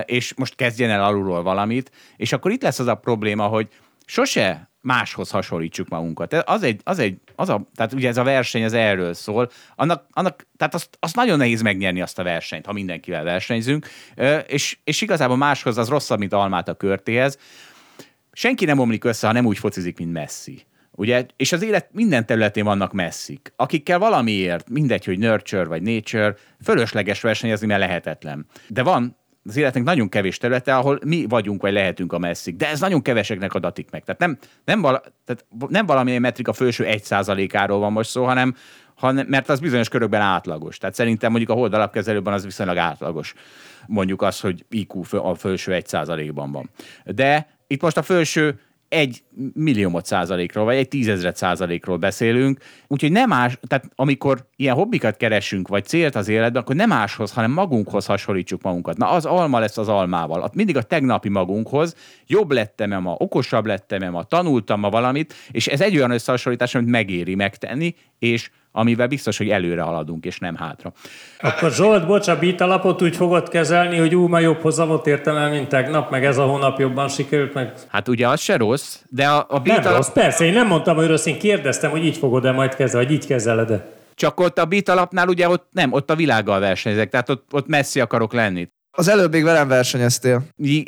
[0.06, 3.68] és most kezdjen el alulról valamit, és akkor itt lesz az a probléma, hogy
[4.06, 6.34] sose máshoz hasonlítsuk magunkat.
[6.34, 10.08] Az egy, az egy, az a, tehát ugye ez a verseny az erről szól, annak,
[10.12, 13.88] annak tehát azt, azt nagyon nehéz megnyerni azt a versenyt, ha mindenkivel versenyzünk,
[14.48, 17.38] és, és igazából máshoz az rosszabb, mint almát a körtéhez.
[18.32, 20.66] Senki nem omlik össze, ha nem úgy focizik, mint Messi.
[20.92, 21.26] Ugye?
[21.36, 27.22] És az élet minden területén vannak messzik, akikkel valamiért, mindegy, hogy nurture vagy nature, fölösleges
[27.22, 28.46] versenyezni, mert lehetetlen.
[28.68, 29.18] De van
[29.48, 32.56] az életnek nagyon kevés területe, ahol mi vagyunk, vagy lehetünk a messzik.
[32.56, 34.04] De ez nagyon keveseknek adatik meg.
[34.04, 38.56] Tehát nem, nem, vala, tehát nem valamilyen metrika felső egy százalékáról van most szó, hanem,
[38.96, 40.78] hanem, mert az bizonyos körökben átlagos.
[40.78, 43.34] Tehát szerintem mondjuk a hold alapkezelőben az viszonylag átlagos.
[43.88, 46.70] Mondjuk az, hogy IQ a felső egy százalékban van.
[47.04, 48.60] De itt most a felső
[48.96, 52.60] egy milliómot százalékról, vagy egy tízezret százalékról beszélünk.
[52.88, 57.32] Úgyhogy nem más, tehát amikor ilyen hobbikat keresünk, vagy célt az életben, akkor nem máshoz,
[57.32, 58.98] hanem magunkhoz hasonlítsuk magunkat.
[58.98, 60.50] Na, az alma lesz az almával.
[60.54, 61.96] Mindig a tegnapi magunkhoz.
[62.28, 66.90] Jobb lettem-e ma, okosabb lettem-e ma, tanultam ma valamit, és ez egy olyan összehasonlítás, amit
[66.90, 70.94] megéri megtenni, és amivel biztos, hogy előre haladunk, és nem hátra.
[71.40, 75.36] Akkor Zsolt, bocs, a beat alapot úgy fogod kezelni, hogy ú, ma jobb hozamot értem
[75.36, 77.74] el, mint tegnap, meg ez a hónap jobban sikerült meg.
[77.88, 79.96] Hát ugye az se rossz, de a, a beat nem alap...
[79.96, 83.16] rossz, persze, én nem mondtam, hogy rossz, én kérdeztem, hogy így fogod-e majd kezelni, vagy
[83.16, 83.86] így kezeled-e.
[84.16, 87.68] Csak ott a beat alapnál ugye ott nem, ott a világgal versenyzek, tehát ott, ott
[87.68, 88.70] messzi akarok lenni.
[88.98, 90.44] Az előbb még velem versenyeztél.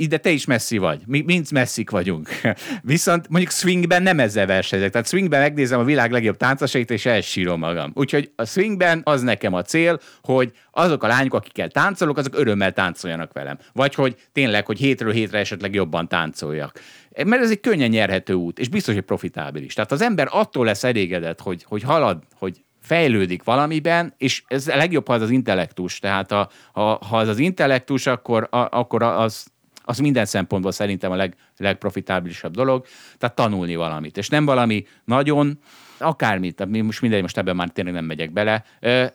[0.08, 1.02] De te is messzi vagy.
[1.06, 2.30] Mi mind messzik vagyunk.
[2.82, 4.92] Viszont mondjuk swingben nem ezzel versenyzek.
[4.92, 7.92] Tehát swingben megnézem a világ legjobb táncosait, és elsírom magam.
[7.96, 12.74] Úgyhogy a swingben az nekem a cél, hogy azok a lányok, akikkel táncolok, azok örömmel
[12.74, 13.58] táncoljanak velem.
[13.74, 16.80] Vagy hogy tényleg, hogy hétről hétre esetleg jobban táncoljak.
[17.26, 19.74] Mert ez egy könnyen nyerhető út, és biztos, hogy profitábilis.
[19.74, 24.76] Tehát az ember attól lesz elégedett, hogy, hogy halad, hogy fejlődik valamiben, és ez a
[24.76, 26.00] legjobb, ha az az intellektus.
[26.00, 29.46] Tehát a, ha, ha az az intellektus, akkor, a, akkor az,
[29.84, 32.86] az minden szempontból szerintem a leg, legprofitábilisabb dolog,
[33.18, 34.18] tehát tanulni valamit.
[34.18, 35.60] És nem valami nagyon,
[35.98, 38.64] akármit, most mindegy, most ebben már tényleg nem megyek bele.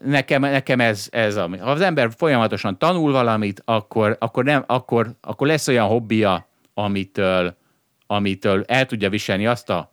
[0.00, 1.58] Nekem, nekem ez, ez ami.
[1.58, 7.56] Ha az ember folyamatosan tanul valamit, akkor, akkor, nem, akkor, akkor lesz olyan hobbija, amitől,
[8.06, 9.91] amitől el tudja viselni azt a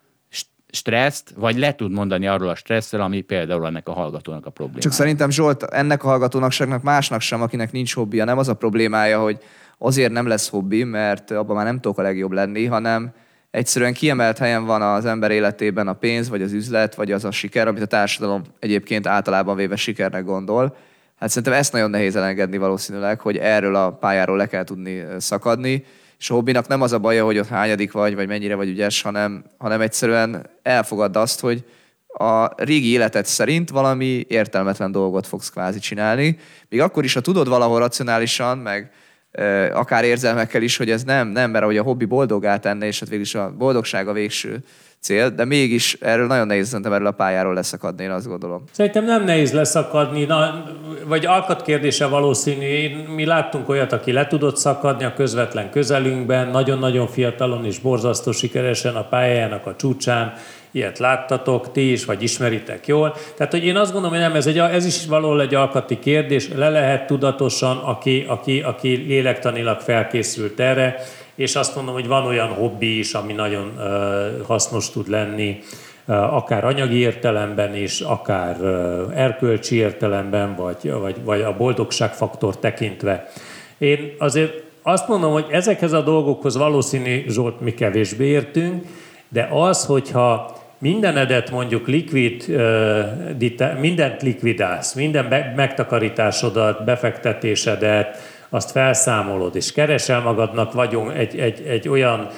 [0.72, 4.80] stresszt, vagy le tud mondani arról a stresszről, ami például ennek a hallgatónak a probléma.
[4.80, 8.54] Csak szerintem Zsolt, ennek a hallgatónak sem, másnak sem, akinek nincs hobbija, nem az a
[8.54, 9.38] problémája, hogy
[9.78, 13.12] azért nem lesz hobbi, mert abban már nem tudok a legjobb lenni, hanem
[13.52, 17.32] egyszerűen kiemelt helyen van az ember életében a pénz, vagy az üzlet, vagy az a
[17.32, 20.76] siker, amit a társadalom egyébként általában véve sikernek gondol.
[21.20, 25.86] Hát szerintem ezt nagyon nehéz elengedni valószínűleg, hogy erről a pályáról le kell tudni szakadni,
[26.20, 29.02] és a hobbinak nem az a baja, hogy ott hányadik vagy, vagy mennyire vagy ügyes,
[29.02, 31.64] hanem, hanem egyszerűen elfogadd azt, hogy
[32.08, 36.38] a régi életed szerint valami értelmetlen dolgot fogsz kvázi csinálni.
[36.70, 38.92] Még akkor is, ha tudod valahol racionálisan, meg
[39.74, 43.10] akár érzelmekkel is, hogy ez nem, nem, mert ahogy a hobbi boldogá tenne, és hát
[43.10, 44.64] végül is a boldogság a végső
[45.00, 48.64] cél, de mégis erről nagyon nehéz szerintem erről a pályáról leszakadni, én azt gondolom.
[48.72, 50.64] Szerintem nem nehéz leszakadni, na,
[51.06, 53.04] vagy alkatkérdése valószínű.
[53.16, 58.96] Mi láttunk olyat, aki le tudott szakadni a közvetlen közelünkben, nagyon-nagyon fiatalon és borzasztó sikeresen
[58.96, 60.34] a pályájának a csúcsán,
[60.72, 63.16] ilyet láttatok ti is, vagy ismeritek jól.
[63.36, 66.50] Tehát, hogy én azt gondolom, hogy nem, ez, egy, ez is valahol egy alkati kérdés,
[66.56, 70.96] le lehet tudatosan, aki, aki, aki lélektanilag felkészült erre,
[71.36, 73.80] és azt mondom, hogy van olyan hobbi is, ami nagyon
[74.48, 75.60] hasznos tud lenni,
[76.06, 78.58] akár anyagi értelemben is, akár
[79.16, 83.30] erkölcsi értelemben, vagy, vagy, vagy a boldogságfaktor tekintve.
[83.78, 88.86] Én azért azt mondom, hogy ezekhez a dolgokhoz valószínű, Zsolt, mi kevésbé értünk,
[89.30, 92.56] de az, hogyha mindenedet mondjuk likvid,
[93.80, 98.18] mindent likvidálsz, minden megtakarításodat, befektetésedet,
[98.50, 102.30] azt felszámolod, és keresel magadnak vagyon, egy, egy, egy olyan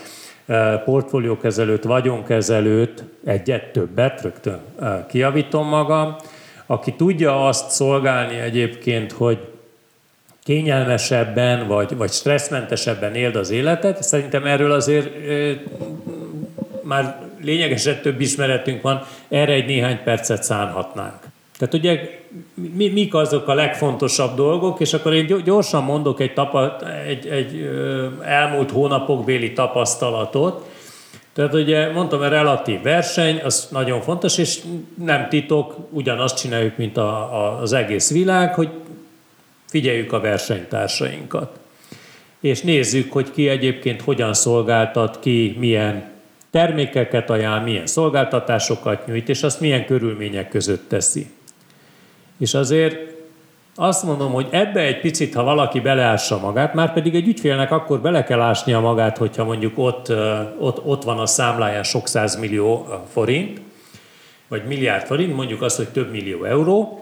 [0.86, 4.60] portfóliókezelőt, vagyonkezelőt, egyet, többet, rögtön
[5.08, 6.16] kiavítom magam,
[6.66, 9.38] aki tudja azt szolgálni egyébként, hogy
[10.44, 14.04] kényelmesebben vagy, vagy stresszmentesebben éld az életet.
[14.04, 15.10] Szerintem erről azért
[16.84, 21.20] már lényegesen több ismeretünk van, erre egy néhány percet szánhatnánk.
[21.58, 22.20] Tehát ugye
[22.74, 26.78] mi, mik azok a legfontosabb dolgok, és akkor én gyorsan mondok egy, tapa,
[27.08, 27.70] egy, egy
[28.24, 30.70] elmúlt hónapok béli tapasztalatot.
[31.34, 34.60] Tehát ugye mondtam, a relatív verseny, az nagyon fontos, és
[34.96, 38.70] nem titok, ugyanazt csináljuk, mint a, a, az egész világ, hogy
[39.70, 41.60] figyeljük a versenytársainkat.
[42.40, 46.11] És nézzük, hogy ki egyébként hogyan szolgáltat, ki milyen
[46.52, 51.32] termékeket ajánl, milyen szolgáltatásokat nyújt, és azt milyen körülmények között teszi.
[52.40, 52.98] És azért
[53.76, 58.00] azt mondom, hogy ebbe egy picit, ha valaki beleássa magát, már pedig egy ügyfélnek akkor
[58.00, 60.14] bele kell ásnia magát, hogyha mondjuk ott,
[60.60, 62.08] ott, ott van a számláján sok
[62.40, 63.62] millió forint,
[64.48, 67.01] vagy milliárd forint, mondjuk azt, hogy több millió euró,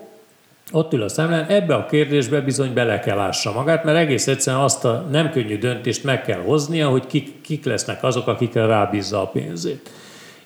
[0.71, 4.63] ott ül a számlán, ebbe a kérdésbe bizony bele kell ássa magát, mert egész egyszerűen
[4.63, 9.21] azt a nem könnyű döntést meg kell hoznia, hogy kik, kik lesznek azok, akikre rábízza
[9.21, 9.89] a pénzét.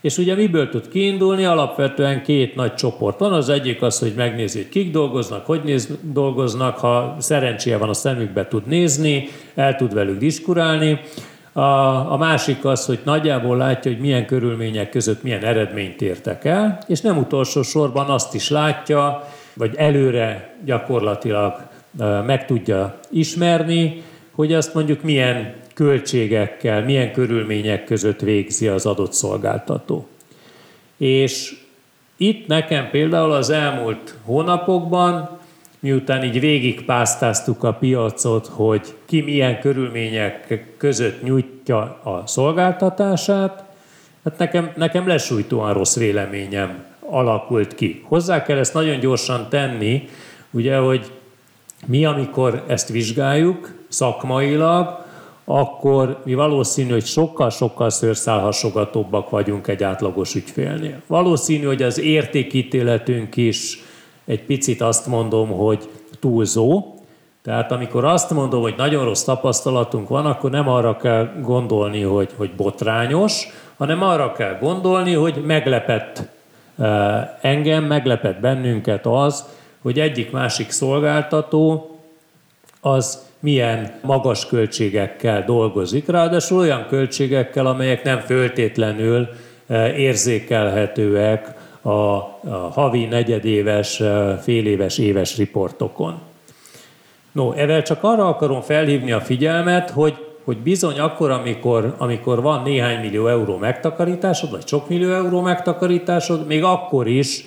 [0.01, 1.45] És ugye miből tud kiindulni?
[1.45, 3.33] Alapvetően két nagy csoport van.
[3.33, 7.93] Az egyik az, hogy megnézi, hogy kik dolgoznak, hogy néz, dolgoznak, ha szerencséje van, a
[7.93, 10.99] szemükbe tud nézni, el tud velük diskurálni.
[11.53, 11.61] A,
[12.11, 17.01] a másik az, hogy nagyjából látja, hogy milyen körülmények között milyen eredményt értek el, és
[17.01, 21.61] nem utolsó sorban azt is látja, vagy előre gyakorlatilag
[22.25, 30.07] meg tudja ismerni, hogy azt mondjuk milyen költségekkel, milyen körülmények között végzi az adott szolgáltató.
[30.97, 31.55] És
[32.17, 35.39] itt nekem például az elmúlt hónapokban,
[35.79, 43.63] miután így végigpásztáztuk a piacot, hogy ki milyen körülmények között nyújtja a szolgáltatását,
[44.23, 48.03] hát nekem, nekem lesújtóan rossz véleményem alakult ki.
[48.07, 50.07] Hozzá kell ezt nagyon gyorsan tenni,
[50.51, 51.11] ugye, hogy
[51.85, 55.01] mi, amikor ezt vizsgáljuk szakmailag,
[55.45, 61.01] akkor mi valószínű, hogy sokkal-sokkal szőrszálhasogatóbbak vagyunk egy átlagos ügyfélnél.
[61.07, 63.83] Valószínű, hogy az értékítéletünk is
[64.25, 65.89] egy picit azt mondom, hogy
[66.19, 66.93] túlzó,
[67.43, 72.29] Tehát amikor azt mondom, hogy nagyon rossz tapasztalatunk van, akkor nem arra kell gondolni, hogy,
[72.37, 73.47] hogy botrányos,
[73.77, 76.27] hanem arra kell gondolni, hogy meglepett
[77.41, 79.45] engem, meglepett bennünket az,
[79.81, 81.97] hogy egyik-másik szolgáltató
[82.81, 89.27] az milyen magas költségekkel dolgozik, ráadásul olyan költségekkel, amelyek nem föltétlenül
[89.95, 91.89] érzékelhetőek a,
[92.71, 94.01] havi, negyedéves,
[94.41, 96.21] féléves, éves riportokon.
[97.31, 102.61] No, ezzel csak arra akarom felhívni a figyelmet, hogy, hogy bizony akkor, amikor, amikor van
[102.61, 107.45] néhány millió euró megtakarításod, vagy sok millió euró megtakarításod, még akkor is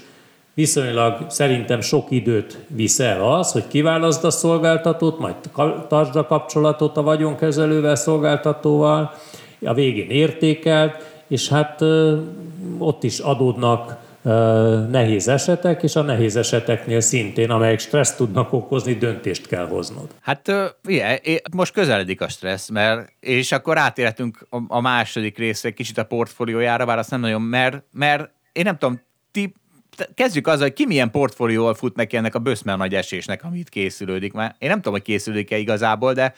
[0.54, 5.34] viszonylag szerintem sok időt visz el az, hogy kiválaszd a szolgáltatót, majd
[5.88, 9.14] tartsd a kapcsolatot a vagyonkezelővel, szolgáltatóval,
[9.64, 11.80] a végén értékelt, és hát
[12.78, 14.05] ott is adódnak
[14.90, 20.10] nehéz esetek, és a nehéz eseteknél szintén, amelyek stressz tudnak okozni, döntést kell hoznod.
[20.20, 20.52] Hát
[20.84, 21.20] ugye,
[21.52, 26.98] most közeledik a stressz, mert, és akkor átérhetünk a második részre kicsit a portfóliójára, bár
[26.98, 29.00] azt nem nagyon, mert, mert én nem tudom,
[29.30, 29.54] ti
[30.14, 34.32] kezdjük azzal, hogy ki milyen portfólióval fut neki ennek a böszmer nagy esésnek, amit készülődik.
[34.32, 36.34] Mert én nem tudom, hogy készülődik-e igazából, de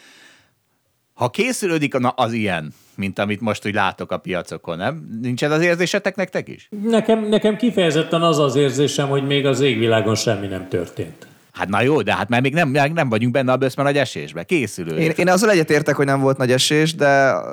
[1.14, 5.18] ha készülődik, na az ilyen, mint amit most úgy látok a piacokon, nem?
[5.22, 6.68] Nincs ez az érzésetek nektek is?
[6.82, 11.26] Nekem, nekem kifejezetten az az érzésem, hogy még az égvilágon semmi nem történt.
[11.52, 14.42] Hát na jó, de hát mert még nem, nem vagyunk benne a bőszben nagy esésbe.
[14.42, 14.96] Készülő.
[14.96, 17.08] Én, én azzal egyetértek, hogy nem volt nagy esés, de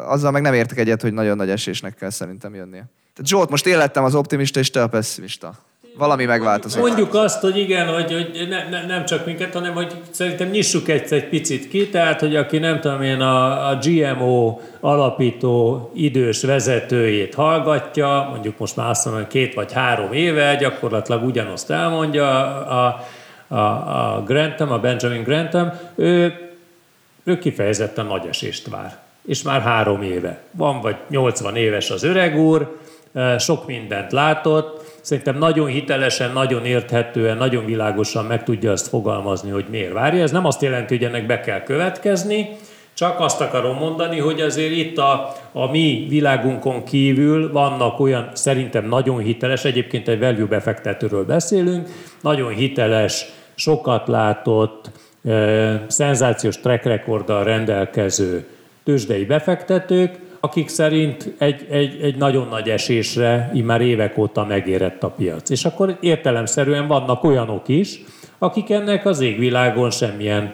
[0.07, 2.89] azzal meg nem értek egyet, hogy nagyon nagy esésnek kell szerintem jönnie.
[3.13, 5.55] Tehát Zsolt, most én lettem az optimista, és te a pessimista
[5.97, 6.81] valami megváltozik.
[6.81, 10.87] Mondjuk azt, hogy igen, hogy, hogy ne, ne, nem csak minket, hanem hogy szerintem nyissuk
[10.87, 16.43] egy, egy picit ki, tehát, hogy aki nem tudom én a, a GMO alapító idős
[16.43, 23.05] vezetőjét hallgatja, mondjuk most már azt mondom, két vagy három éve gyakorlatilag ugyanazt elmondja a,
[23.47, 26.33] a, a Grantham, a Benjamin Grantham, ő,
[27.23, 28.97] ő kifejezetten nagy esést vár.
[29.27, 30.41] És már három éve.
[30.51, 32.77] Van vagy 80 éves az öreg úr,
[33.37, 39.65] sok mindent látott, Szerintem nagyon hitelesen, nagyon érthetően, nagyon világosan meg tudja azt fogalmazni, hogy
[39.69, 40.21] miért várja.
[40.21, 42.49] Ez nem azt jelenti, hogy ennek be kell következni,
[42.93, 48.87] csak azt akarom mondani, hogy azért itt a, a mi világunkon kívül vannak olyan, szerintem
[48.87, 51.87] nagyon hiteles, egyébként egy value befektetőről beszélünk,
[52.21, 53.25] nagyon hiteles,
[53.55, 54.89] sokat látott,
[55.25, 58.47] e, szenzációs track rekorddal rendelkező
[58.83, 65.09] tőzsdei befektetők, akik szerint egy, egy, egy nagyon nagy esésre már évek óta megérett a
[65.09, 65.49] piac.
[65.49, 67.99] És akkor értelemszerűen vannak olyanok is,
[68.37, 70.53] akik ennek az égvilágon semmilyen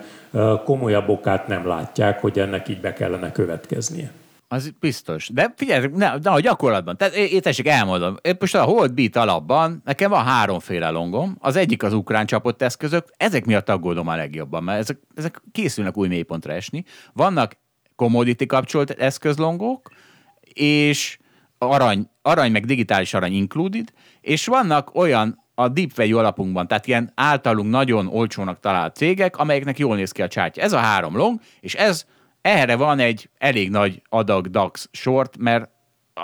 [0.64, 4.12] komolyabb okát nem látják, hogy ennek így be kellene következnie.
[4.48, 5.30] Az biztos.
[5.30, 9.16] De figyelj, ne, de a gyakorlatban, tehát én tessék elmondom, én most a Hold Beat
[9.16, 14.16] alapban nekem van háromféle longom, az egyik az ukrán csapott eszközök, ezek miatt aggódom a
[14.16, 16.84] legjobban, mert ezek, ezek készülnek új mélypontra esni.
[17.14, 17.58] Vannak
[18.02, 19.92] commodity kapcsolt eszközlongók,
[20.54, 21.18] és
[21.58, 27.12] arany, arany meg digitális arany included, és vannak olyan a deep value alapunkban, tehát ilyen
[27.16, 30.62] általunk nagyon olcsónak talált cégek, amelyeknek jól néz ki a csártya.
[30.62, 32.06] Ez a három long, és ez
[32.42, 35.70] erre van egy elég nagy adag DAX short, mert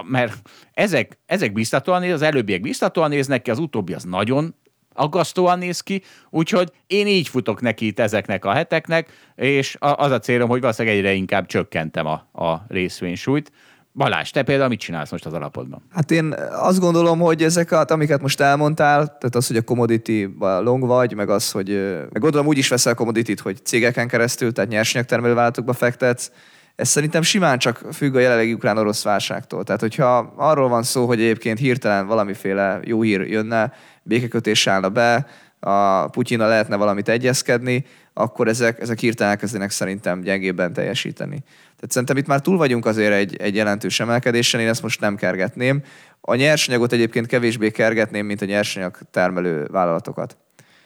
[0.05, 4.55] mert ezek, ezek biztatóan néz, az előbbiek biztatóan néznek ki, az utóbbi az nagyon
[4.98, 10.20] aggasztóan néz ki, úgyhogy én így futok neki itt ezeknek a heteknek, és az a
[10.20, 13.52] célom, hogy valószínűleg egyre inkább csökkentem a, a részvénysúlyt.
[13.93, 15.82] Balázs, te például mit csinálsz most az alapodban?
[15.91, 20.86] Hát én azt gondolom, hogy ezek, amiket most elmondtál, tehát az, hogy a commodity long
[20.86, 21.70] vagy, meg az, hogy
[22.12, 26.32] meg gondolom úgy is veszel commodity hogy cégeken keresztül, tehát nyersanyagtermelő vállalatokba fektetsz,
[26.78, 29.64] ez szerintem simán csak függ a jelenlegi ukrán-orosz válságtól.
[29.64, 33.74] Tehát, hogyha arról van szó, hogy egyébként hirtelen valamiféle jó hír jönne,
[34.08, 35.28] békekötés állna be,
[35.60, 41.43] a Putyina lehetne valamit egyezkedni, akkor ezek, ezek hirtelen elkezdenek szerintem gyengébben teljesíteni.
[41.76, 45.16] Tehát szerintem itt már túl vagyunk azért egy, egy jelentős emelkedésen, én ezt most nem
[45.16, 45.84] kergetném.
[46.22, 50.38] A nyersanyagot egyébként kevésbé kergetném, mint a nyersanyag termelő vállalatokat.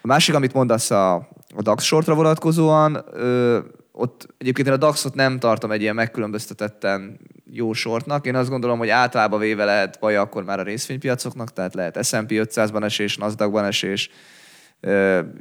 [0.01, 1.13] A másik, amit mondasz a,
[1.55, 3.05] a DAX sortra vonatkozóan,
[3.91, 7.19] ott egyébként én a DAX-ot nem tartom egy ilyen megkülönböztetetten
[7.51, 8.25] jó sortnak.
[8.25, 12.29] Én azt gondolom, hogy általában véve lehet baj akkor már a részvénypiacoknak, tehát lehet S&P
[12.29, 14.09] 500-ban esés, Nasdaq-ban esés,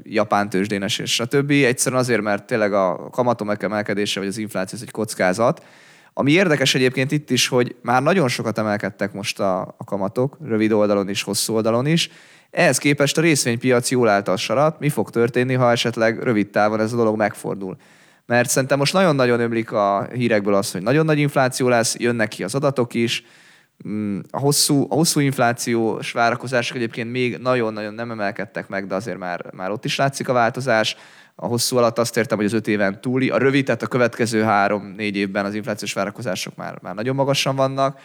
[0.03, 1.51] japán tőzsdén esés, stb.
[1.51, 5.64] Egyszerűen azért, mert tényleg a kamatom emelkedése vagy az infláció egy kockázat.
[6.12, 10.72] Ami érdekes egyébként itt is, hogy már nagyon sokat emelkedtek most a, a kamatok, rövid
[10.72, 12.11] oldalon is, hosszú oldalon is.
[12.51, 14.78] Ehhez képest a részvénypiac jól állt a sarat.
[14.78, 17.76] Mi fog történni, ha esetleg rövid távon ez a dolog megfordul?
[18.31, 22.45] Mert szerintem most nagyon-nagyon ömlik a hírekből az, hogy nagyon nagy infláció lesz, jönnek ki
[22.45, 23.24] az adatok is,
[23.89, 29.18] mm, a hosszú, a hosszú inflációs várakozások egyébként még nagyon-nagyon nem emelkedtek meg, de azért
[29.18, 30.97] már, már ott is látszik a változás.
[31.35, 33.31] A hosszú alatt azt értem, hogy az öt éven túli.
[33.31, 38.01] A rövid, tehát a következő három-négy évben az inflációs várakozások már, már nagyon magasan vannak.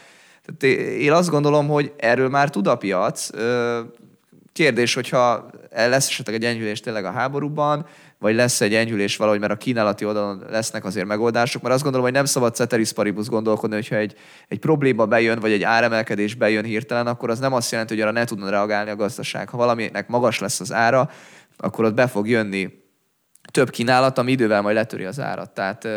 [0.45, 3.29] Tehát én azt gondolom, hogy erről már tud a piac.
[4.55, 7.85] Kérdés, hogyha lesz esetleg egy enyhülés tényleg a háborúban,
[8.19, 12.07] vagy lesz egy enyhülés valahogy, mert a kínálati oldalon lesznek azért megoldások, mert azt gondolom,
[12.07, 14.15] hogy nem szabad ceteris paribus gondolkodni, hogyha egy,
[14.47, 18.11] egy probléma bejön, vagy egy áremelkedés bejön hirtelen, akkor az nem azt jelenti, hogy arra
[18.11, 19.49] ne tudna reagálni a gazdaság.
[19.49, 21.09] Ha valaminek magas lesz az ára,
[21.57, 22.69] akkor ott be fog jönni
[23.51, 25.53] több kínálat, ami idővel majd letöri az árat.
[25.53, 25.87] Tehát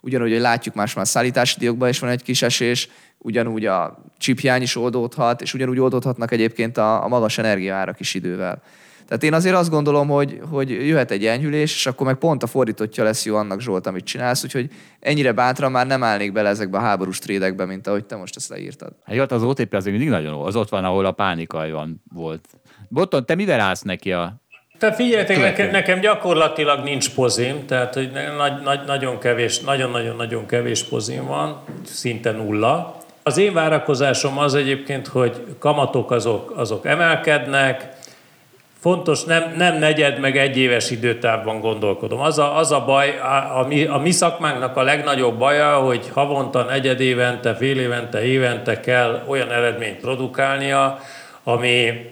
[0.00, 2.88] ugyanúgy, hogy látjuk más már szállítási diókban is van egy kis esés,
[3.18, 8.62] ugyanúgy a csipjány is oldódhat, és ugyanúgy oldódhatnak egyébként a, a magas energiaárak is idővel.
[9.08, 12.46] Tehát én azért azt gondolom, hogy, hogy jöhet egy enyhülés, és akkor meg pont a
[12.46, 16.78] fordítottja lesz jó annak Zsolt, amit csinálsz, úgyhogy ennyire bátran már nem állnék bele ezekbe
[16.78, 18.92] a háborús trédekbe, mint ahogy te most ezt leírtad.
[19.04, 22.02] Hát jó, hát az OTP azért mindig nagyon az ott van, ahol a pánikai van
[22.14, 22.48] volt.
[22.88, 24.40] Botton, te mivel állsz neki a
[24.78, 30.82] tehát figyeljetek, nekem, nekem gyakorlatilag nincs pozim, tehát hogy nagy, nagy, nagyon kevés, nagyon-nagyon-nagyon kevés
[30.82, 32.97] pozim van, szinte nulla.
[33.28, 37.96] Az én várakozásom az egyébként, hogy kamatok azok, azok emelkednek,
[38.80, 42.20] Fontos, nem, nem negyed, meg egy éves időtávban gondolkodom.
[42.20, 46.10] Az a, az a baj, a, a, mi, a mi szakmánknak a legnagyobb baja, hogy
[46.12, 50.98] havonta, negyed évente, fél évente, évente kell olyan eredményt produkálnia,
[51.44, 52.10] ami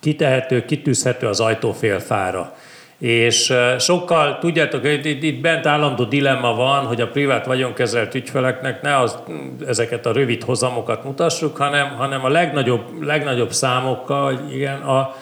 [0.00, 2.54] kitehető, kitűzhető az ajtófélfára.
[2.98, 8.98] És sokkal, tudjátok, itt, itt bent állandó dilemma van, hogy a privát vagyonkezelt ügyfeleknek ne
[8.98, 9.18] az,
[9.66, 15.14] ezeket a rövid hozamokat mutassuk, hanem, hanem a legnagyobb, legnagyobb számokkal, igen, a,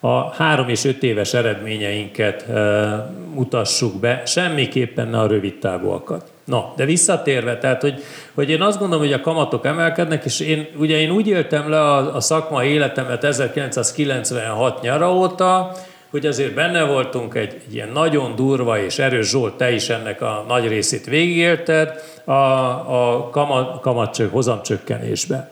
[0.00, 6.24] a három és öt éves eredményeinket e, mutassuk be, semmiképpen ne a rövid távúakat.
[6.44, 8.02] Na, de visszatérve, tehát, hogy,
[8.34, 11.80] hogy én azt gondolom, hogy a kamatok emelkednek, és én, ugye én úgy éltem le
[11.80, 15.72] a, a szakmai életemet 1996 nyara óta,
[16.12, 20.20] hogy azért benne voltunk egy, egy ilyen nagyon durva és erős Zsolt, te is ennek
[20.20, 25.50] a nagy részét végigélted, a, a kamat, kamatcsök, hozamcsökkenésbe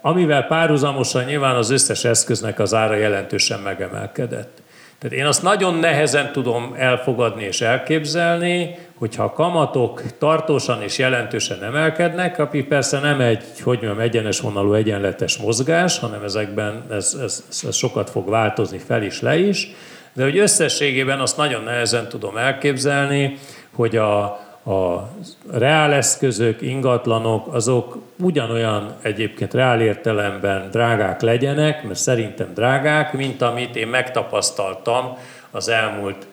[0.00, 4.62] amivel párhuzamosan nyilván az összes eszköznek az ára jelentősen megemelkedett.
[4.98, 11.62] Tehát én azt nagyon nehezen tudom elfogadni és elképzelni, hogyha a kamatok tartósan és jelentősen
[11.62, 17.44] emelkednek, ami persze nem egy, hogy mondjam, egyenes vonalú egyenletes mozgás, hanem ezekben ez, ez,
[17.62, 19.74] ez sokat fog változni fel is, le is,
[20.12, 23.38] de hogy összességében azt nagyon nehezen tudom elképzelni,
[23.74, 24.22] hogy a,
[24.64, 25.08] a
[25.52, 33.88] reáleszközök, ingatlanok, azok ugyanolyan egyébként reál értelemben drágák legyenek, mert szerintem drágák, mint amit én
[33.88, 35.16] megtapasztaltam
[35.50, 36.26] az elmúlt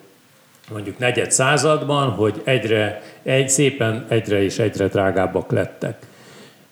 [0.72, 6.07] mondjuk negyed században, hogy egyre, egy, szépen egyre és egyre drágábbak lettek.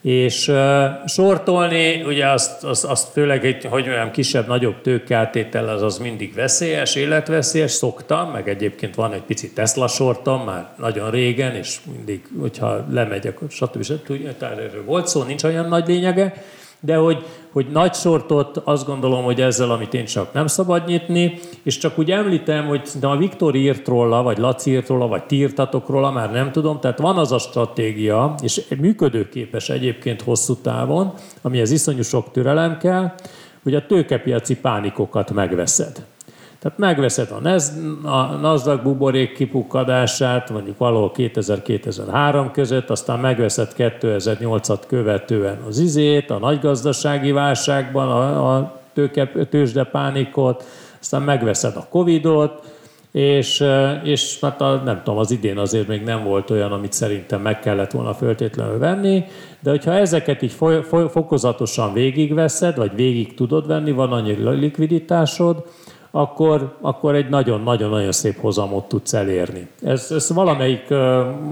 [0.01, 5.97] És uh, sortolni, ugye azt, azt, azt főleg egy, hogy olyan kisebb-nagyobb tőkeáltétel, az az
[5.97, 11.79] mindig veszélyes, életveszélyes, szoktam, meg egyébként van egy pici Tesla sortom, már nagyon régen, és
[11.95, 13.83] mindig, hogyha lemegyek, stb.
[13.83, 14.33] stb.
[14.41, 16.43] erről volt szó, nincs olyan nagy lényege,
[16.79, 21.39] de hogy, hogy nagy sortot azt gondolom, hogy ezzel, amit én csak nem szabad nyitni,
[21.63, 25.23] és csak úgy említem, hogy de a Viktor írt róla, vagy Laci írt róla, vagy
[25.23, 30.55] ti írtatok róla, már nem tudom, tehát van az a stratégia, és működőképes egyébként hosszú
[30.55, 33.13] távon, amihez iszonyú sok türelem kell,
[33.63, 36.05] hogy a tőkepiaci pánikokat megveszed.
[36.67, 37.63] Tehát megveszed a, NES,
[38.03, 46.37] a NASDAQ buborék kipukkadását, mondjuk valahol 2000-2003 között, aztán megveszed 2008-at követően az izét, a
[46.37, 50.63] nagygazdasági válságban a, a tőke, tőzsdepánikot,
[50.99, 52.63] aztán megveszed a Covidot,
[53.11, 53.63] és,
[54.03, 57.59] és hát a, nem tudom, az idén azért még nem volt olyan, amit szerintem meg
[57.59, 59.23] kellett volna föltétlenül venni,
[59.59, 65.63] de hogyha ezeket így foly, fokozatosan végigveszed, vagy végig tudod venni, van annyi likviditásod,
[66.17, 69.67] akkor, akkor egy nagyon-nagyon-nagyon szép hozamot tudsz elérni.
[69.83, 70.93] Ez, ez valamelyik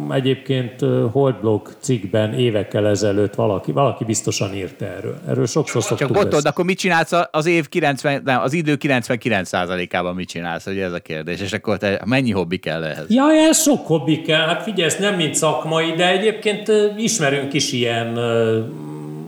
[0.09, 0.79] egyébként
[1.11, 5.15] Holdblog cikkben évekkel ezelőtt valaki, valaki biztosan írt erről.
[5.27, 10.15] Erről sokszor szoktuk Csak bottod, akkor mit csinálsz az év 90, nem, az idő 99%-ában
[10.15, 13.05] mit csinálsz, hogy ez a kérdés, és akkor te mennyi hobbi kell ehhez?
[13.09, 14.47] Ja, ez sok hobbi kell.
[14.47, 18.17] Hát figyelj, ez nem mint szakmai, de egyébként ismerünk is ilyen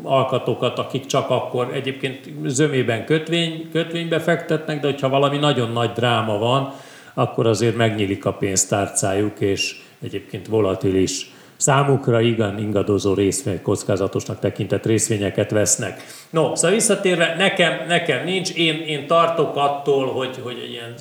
[0.07, 6.37] alkatokat, akik csak akkor egyébként zömében kötvény, kötvénybe fektetnek, de hogyha valami nagyon nagy dráma
[6.37, 6.73] van,
[7.13, 15.51] akkor azért megnyílik a pénztárcájuk, és egyébként volatilis számukra igen ingadozó részvény, kockázatosnak tekintett részvényeket
[15.51, 16.03] vesznek.
[16.29, 20.93] No, szóval visszatérve, nekem, nekem nincs, én, én tartok attól, hogy, hogy ilyen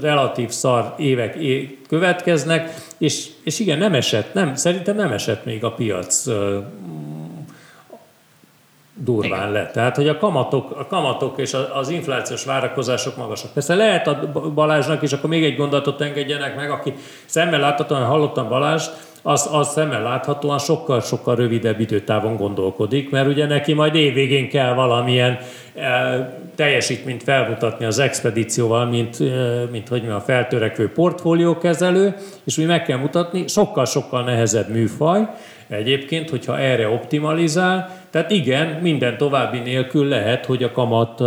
[0.00, 1.38] relatív szar évek
[1.88, 6.26] következnek, és, és igen, nem esett, nem, szerintem nem esett még a piac
[9.04, 9.52] durván Igen.
[9.52, 9.72] lett.
[9.72, 13.52] Tehát, hogy a kamatok, a kamatok és az inflációs várakozások magasak.
[13.52, 16.94] Persze lehet a Balázsnak, és akkor még egy gondolatot engedjenek meg, aki
[17.26, 18.86] szemmel láthatóan hallottam Balázs,
[19.22, 25.38] az, az szemmel láthatóan sokkal-sokkal rövidebb időtávon gondolkodik, mert ugye neki majd évvégén kell valamilyen
[25.74, 29.24] e, teljesítményt felmutatni az expedícióval, mint, e,
[29.70, 35.28] mint hogy mi a feltörekvő portfóliókezelő, és úgy meg kell mutatni, sokkal-sokkal nehezebb műfaj,
[35.68, 41.20] egyébként, hogyha erre optimalizál, tehát igen, minden további nélkül lehet, hogy a kamat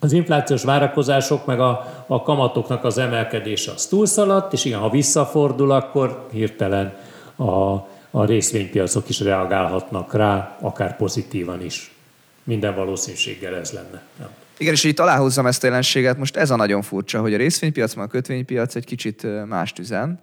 [0.00, 5.70] az inflációs várakozások meg a, a kamatoknak az emelkedése az túlszaladt, és igen, ha visszafordul,
[5.70, 6.96] akkor hirtelen
[7.36, 7.72] a,
[8.10, 11.94] a részvénypiacok is reagálhatnak rá, akár pozitívan is.
[12.44, 14.02] Minden valószínűséggel ez lenne.
[14.18, 14.28] Nem.
[14.56, 17.94] Igen, és így aláhozzam ezt a jelenséget, most ez a nagyon furcsa, hogy a részvénypiac,
[17.94, 20.20] meg a kötvénypiac egy kicsit más üzen,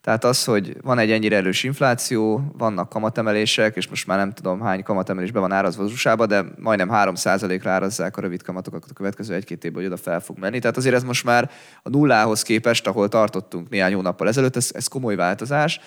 [0.00, 4.60] tehát az, hogy van egy ennyire erős infláció, vannak kamatemelések, és most már nem tudom
[4.60, 9.34] hány kamatemelésbe van árazva az usa de majdnem 3%-ra árazzák a rövid kamatokat a következő
[9.34, 10.58] egy-két évben, hogy oda fel fog menni.
[10.58, 11.50] Tehát azért ez most már
[11.82, 15.80] a nullához képest, ahol tartottunk néhány hónappal ezelőtt, ez, ez komoly változás.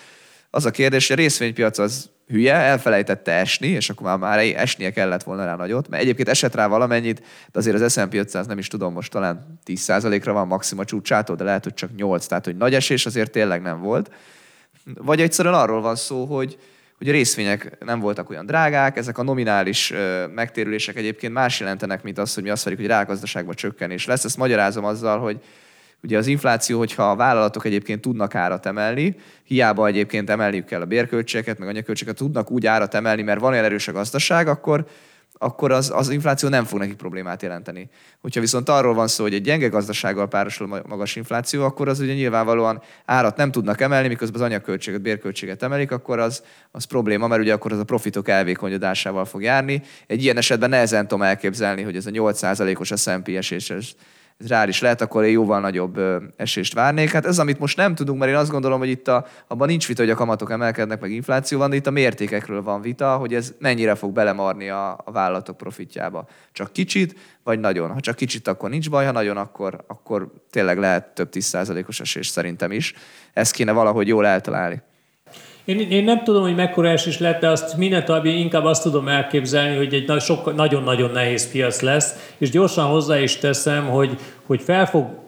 [0.56, 4.92] Az a kérdés, hogy a részvénypiac az hülye, elfelejtette esni, és akkor már, már esnie
[4.92, 7.20] kellett volna rá nagyot, mert egyébként esett rá valamennyit,
[7.52, 11.44] de azért az S&P 500 nem is tudom, most talán 10%-ra van maxima csúcsától, de
[11.44, 14.12] lehet, hogy csak 8, tehát hogy nagy esés azért tényleg nem volt.
[14.96, 16.58] Vagy egyszerűen arról van szó, hogy,
[16.98, 19.94] hogy a részvények nem voltak olyan drágák, ezek a nominális
[20.34, 24.24] megtérülések egyébként más jelentenek, mint az, hogy mi azt várjuk, hogy rágazdaságban csökkenés lesz.
[24.24, 25.40] Ezt magyarázom azzal, hogy
[26.04, 30.86] Ugye az infláció, hogyha a vállalatok egyébként tudnak árat emelni, hiába egyébként emelniük kell a
[30.86, 34.86] bérköltségeket, meg anyaköltségeket, tudnak úgy árat emelni, mert van olyan erős a gazdaság, akkor,
[35.34, 37.90] akkor az, az infláció nem fog nekik problémát jelenteni.
[38.22, 42.14] Hogyha viszont arról van szó, hogy egy gyenge gazdasággal párosul magas infláció, akkor az ugye
[42.14, 47.42] nyilvánvalóan árat nem tudnak emelni, miközben az anyagköltséget, bérköltséget emelik, akkor az, az probléma, mert
[47.42, 49.82] ugye akkor az a profitok elvékonyodásával fog járni.
[50.08, 53.74] Egy ilyen esetben nehezen tudom elképzelni, hogy ez a 8%-os S&P esés,
[54.48, 56.00] rá is lehet, akkor én jóval nagyobb
[56.36, 57.12] esést várnék.
[57.12, 59.88] Hát ez, amit most nem tudunk, mert én azt gondolom, hogy itt a, abban nincs
[59.88, 63.34] vita, hogy a kamatok emelkednek, meg infláció van, de itt a mértékekről van vita, hogy
[63.34, 66.28] ez mennyire fog belemarni a, a vállalatok profitjába.
[66.52, 67.92] Csak kicsit, vagy nagyon.
[67.92, 72.28] Ha csak kicsit, akkor nincs baj, ha nagyon, akkor, akkor tényleg lehet több 10%-os esés
[72.28, 72.94] szerintem is.
[73.34, 74.82] Ezt kéne valahogy jól eltalálni.
[75.66, 79.08] Én, én nem tudom, hogy mekkora esés lett, de azt minden további inkább azt tudom
[79.08, 80.12] elképzelni, hogy egy
[80.56, 85.22] nagyon-nagyon nehéz piac lesz, és gyorsan hozzá is teszem, hogy, hogy fel fog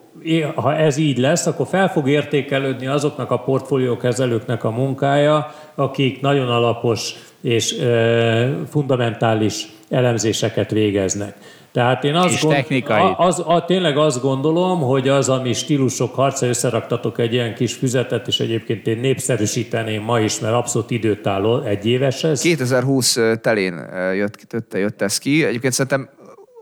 [0.56, 6.50] ha ez így lesz, akkor fel fog értékelődni azoknak a portfóliókezelőknek a munkája, akik nagyon
[6.50, 11.36] alapos és e, fundamentális elemzéseket végeznek.
[11.76, 13.14] Tehát én azt, gond, technikai.
[13.18, 18.28] Az, az, tényleg azt gondolom, hogy az, ami stílusok harca, összeraktatok egy ilyen kis füzetet,
[18.28, 22.42] és egyébként én népszerűsíteném ma is, mert abszolút időtálló, egy éves ez.
[22.42, 23.74] 2020 telén
[24.14, 25.46] jött, jött, jött ez ki.
[25.46, 26.10] Egyébként szerintem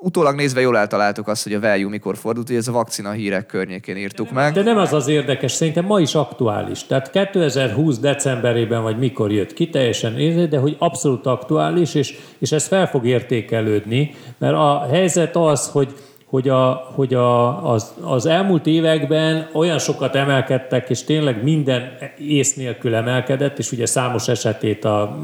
[0.03, 3.45] utólag nézve jól eltaláltuk azt, hogy a value mikor fordult, hogy ez a vakcina hírek
[3.45, 4.53] környékén írtuk de meg.
[4.53, 6.85] De nem az az érdekes, szerintem ma is aktuális.
[6.85, 12.51] Tehát 2020 decemberében, vagy mikor jött ki, teljesen nézve, de hogy abszolút aktuális, és, és
[12.51, 15.93] ez fel fog értékelődni, mert a helyzet az, hogy
[16.25, 22.55] hogy, a, hogy a, az, az elmúlt években olyan sokat emelkedtek, és tényleg minden ész
[22.55, 25.17] nélkül emelkedett, és ugye számos esetét a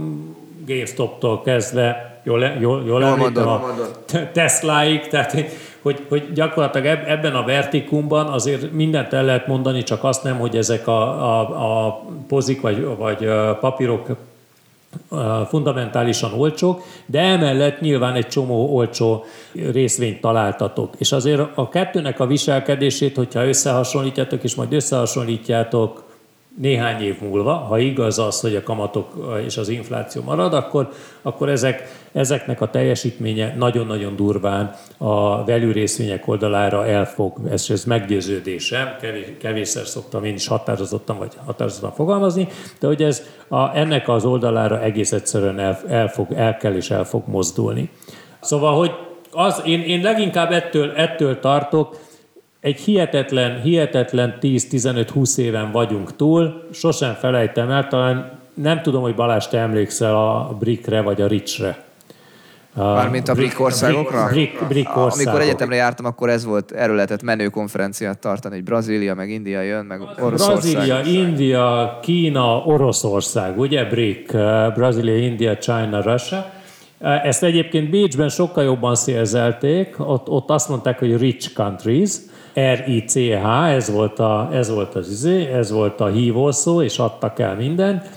[0.66, 3.76] GameStop-tól kezdve jól, jól, jól, jól mondod, a
[4.34, 5.46] Tesla-ig, tehát
[5.82, 10.58] hogy, hogy gyakorlatilag ebben a vertikumban azért mindent el lehet mondani, csak azt nem, hogy
[10.58, 14.08] ezek a, a, a pozik vagy, vagy papírok
[15.48, 19.26] fundamentálisan olcsók, de emellett nyilván egy csomó olcsó
[19.72, 20.94] részvényt találtatok.
[20.98, 26.04] És azért a kettőnek a viselkedését, hogyha összehasonlítjátok, és majd összehasonlítjátok
[26.58, 30.92] néhány év múlva, ha igaz az, hogy a kamatok és az infláció marad, akkor,
[31.22, 38.88] akkor ezek, ezeknek a teljesítménye nagyon-nagyon durván a velű részvények oldalára elfog, ez, ez meggyőződésem,
[39.02, 42.48] kevés, kevésszer szoktam én is határozottan vagy határozottan fogalmazni,
[42.80, 46.92] de hogy ez a, ennek az oldalára egész egyszerűen el, el, fog, el kell és
[46.92, 47.90] el fog mozdulni.
[48.42, 48.92] Szóval, hogy
[49.32, 51.98] az, én, én leginkább ettől, ettől tartok,
[52.60, 59.48] egy hihetetlen, hihetetlen 10-15-20 éven vagyunk túl, sosem felejtem el, talán nem tudom, hogy Balázs,
[59.48, 61.89] te emlékszel a BRIC-re vagy a RICS-re.
[62.84, 64.28] Mármint a BRIC országokra?
[64.30, 65.14] BRIC, BRIC országok.
[65.20, 69.62] Amikor egyetemre jártam, akkor ez volt, erről lehetett menő konferenciát tartani, hogy Brazília, meg India
[69.62, 70.74] jön, meg Oroszország.
[70.74, 74.32] Brazília, India, Kína, Oroszország, ugye BRIC,
[74.74, 76.46] Brazília, India, China, Russia.
[77.24, 82.12] Ezt egyébként Bécsben sokkal jobban szélzelték, ott, ott azt mondták, hogy rich countries,
[82.54, 87.56] R-I-C-H, ez volt, a, ez volt az izé, ez volt a hívószó, és adtak el
[87.56, 88.10] mindent.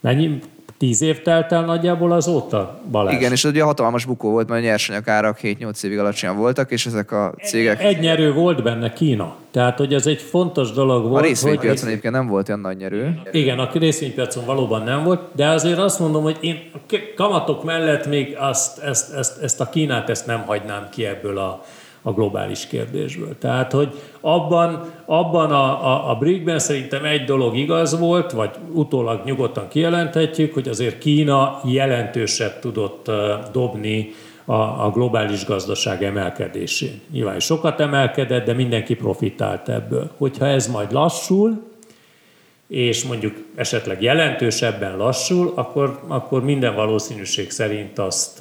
[0.00, 0.38] Mennyi,
[0.82, 3.14] Tíz év telt el nagyjából azóta, Balázs?
[3.14, 7.12] Igen, és ugye hatalmas bukó volt, mert a nyersanyagárak 7-8 évig alacsonyan voltak, és ezek
[7.12, 7.82] a cégek...
[7.82, 9.34] Egy nyerő volt benne Kína.
[9.50, 11.22] Tehát, hogy ez egy fontos dolog volt.
[11.22, 11.88] A részvénypiacon hogy...
[11.88, 13.20] egyébként nem volt olyan nagy nyerő.
[13.32, 18.06] Igen, a részvénypiacon valóban nem volt, de azért azt mondom, hogy én a kamatok mellett
[18.06, 21.64] még azt, ezt, ezt, ezt a Kínát ezt nem hagynám ki ebből a,
[22.02, 23.38] a globális kérdésből.
[23.38, 29.24] Tehát, hogy abban, abban a, a, a BRIC-ben szerintem egy dolog igaz volt, vagy utólag
[29.24, 33.10] nyugodtan kijelenthetjük, hogy azért Kína jelentősebb tudott
[33.52, 34.10] dobni
[34.44, 37.00] a, a globális gazdaság emelkedésén.
[37.10, 40.10] Nyilván sokat emelkedett, de mindenki profitált ebből.
[40.16, 41.70] Hogyha ez majd lassul,
[42.66, 48.40] és mondjuk esetleg jelentősebben lassul, akkor, akkor minden valószínűség szerint azt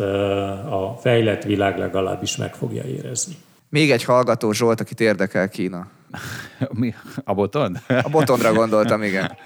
[0.69, 3.35] a fejlett világ legalábbis meg fogja érezni.
[3.71, 5.87] Még egy hallgató Zsolt, akit érdekel Kína.
[6.79, 6.93] Mi?
[7.23, 7.81] A botond?
[7.87, 9.37] A botondra gondoltam, igen.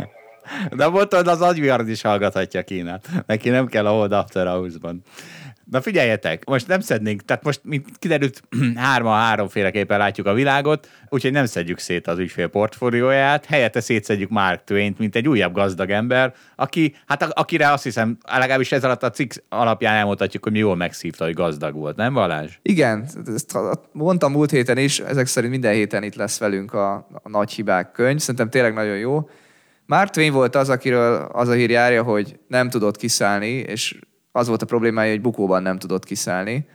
[0.71, 3.07] De a botond az agyviard is hallgathatja Kínát.
[3.25, 5.01] Neki nem kell a Hold After House-ban.
[5.71, 8.41] Na figyeljetek, most nem szednénk, tehát most mint kiderült,
[8.75, 14.63] hárma háromféleképpen látjuk a világot, úgyhogy nem szedjük szét az ügyfél portfólióját, helyette szétszedjük Mark
[14.63, 19.09] twain mint egy újabb gazdag ember, aki, hát akire azt hiszem, legalábbis ez alatt a
[19.09, 22.51] cikk alapján elmondhatjuk, hogy mi jól megszívta, hogy gazdag volt, nem Balázs?
[22.61, 23.57] Igen, ezt
[23.91, 26.93] mondtam múlt héten is, ezek szerint minden héten itt lesz velünk a,
[27.23, 29.29] a nagy hibák könyv, szerintem tényleg nagyon jó.
[29.85, 33.99] Mark Twain volt az, akiről az a hír járja, hogy nem tudott kiszállni, és
[34.35, 36.67] az volt a problémája, hogy bukóban nem tudott kiszállni.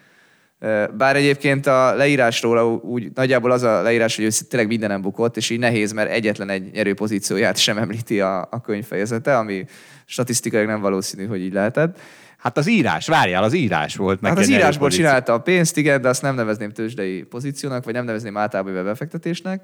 [0.97, 5.51] Bár egyébként a leírásról úgy nagyjából az a leírás, hogy ő tényleg mindenem bukott, és
[5.51, 9.65] így nehéz, mert egyetlen egy nyerő pozícióját sem említi a, a könyvfejezete, ami
[10.05, 11.99] statisztikailag nem valószínű, hogy így lehetett.
[12.39, 14.19] Hát az írás, várjál, az írás volt.
[14.23, 15.05] Hát az írásból pozíció.
[15.05, 19.63] csinálta a pénzt, igen, de azt nem nevezném tőzsdei pozíciónak, vagy nem nevezném általában befektetésnek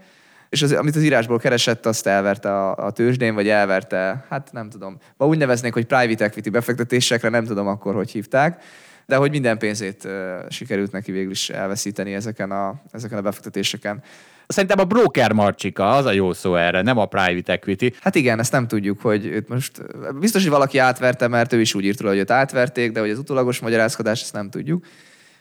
[0.49, 4.71] és az, amit az írásból keresett, azt elverte a, a tőzsdén, vagy elverte, hát nem
[4.71, 4.99] tudom.
[5.17, 8.63] Ma úgy neveznék, hogy private equity befektetésekre, nem tudom akkor, hogy hívták,
[9.07, 10.13] de hogy minden pénzét uh,
[10.49, 14.03] sikerült neki végül is elveszíteni ezeken a, ezeken a befektetéseken.
[14.47, 17.95] Szerintem a broker marcsika, az a jó szó erre, nem a private equity.
[18.01, 19.83] Hát igen, ezt nem tudjuk, hogy őt most
[20.19, 23.11] biztos, hogy valaki átverte, mert ő is úgy írt róla, hogy őt átverték, de hogy
[23.11, 24.85] az utólagos magyarázkodás, ezt nem tudjuk.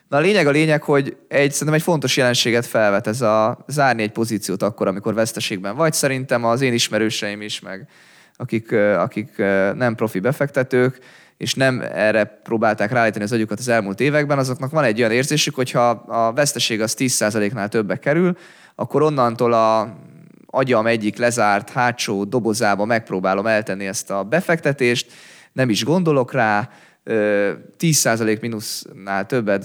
[0.07, 4.01] Na a lényeg a lényeg, hogy egy, szerintem egy fontos jelenséget felvet ez a zárni
[4.01, 5.93] egy pozíciót akkor, amikor veszteségben vagy.
[5.93, 7.87] Szerintem az én ismerőseim is, meg
[8.35, 9.37] akik, akik
[9.75, 10.99] nem profi befektetők,
[11.37, 15.55] és nem erre próbálták ráállítani az agyukat az elmúlt években, azoknak van egy olyan érzésük,
[15.55, 18.37] hogy ha a veszteség az 10%-nál többe kerül,
[18.75, 19.97] akkor onnantól a
[20.45, 25.11] agyam egyik lezárt hátsó dobozába megpróbálom eltenni ezt a befektetést,
[25.51, 26.69] nem is gondolok rá,
[27.05, 29.61] 10% mínusznál többet,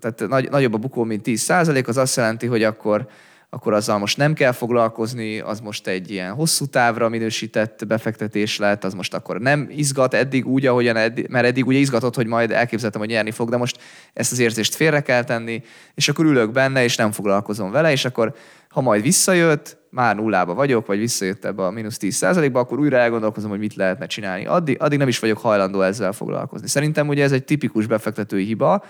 [0.00, 3.08] tehát nagy, nagyobb a bukó, mint 10%, az azt jelenti, hogy akkor,
[3.50, 8.84] akkor azzal most nem kell foglalkozni, az most egy ilyen hosszú távra minősített befektetés lett,
[8.84, 12.50] az most akkor nem izgat eddig úgy, ahogyan eddig, mert eddig ugye izgatott, hogy majd
[12.50, 13.80] elképzeltem, hogy nyerni fog, de most
[14.12, 15.62] ezt az érzést félre kell tenni,
[15.94, 18.34] és akkor ülök benne, és nem foglalkozom vele, és akkor
[18.68, 23.50] ha majd visszajött, már nullába vagyok, vagy visszajött ebbe a mínusz 10%-ba, akkor újra elgondolkozom,
[23.50, 24.46] hogy mit lehetne csinálni.
[24.46, 26.68] Addig, addig nem is vagyok hajlandó ezzel foglalkozni.
[26.68, 28.84] Szerintem ugye ez egy tipikus befektetői hiba,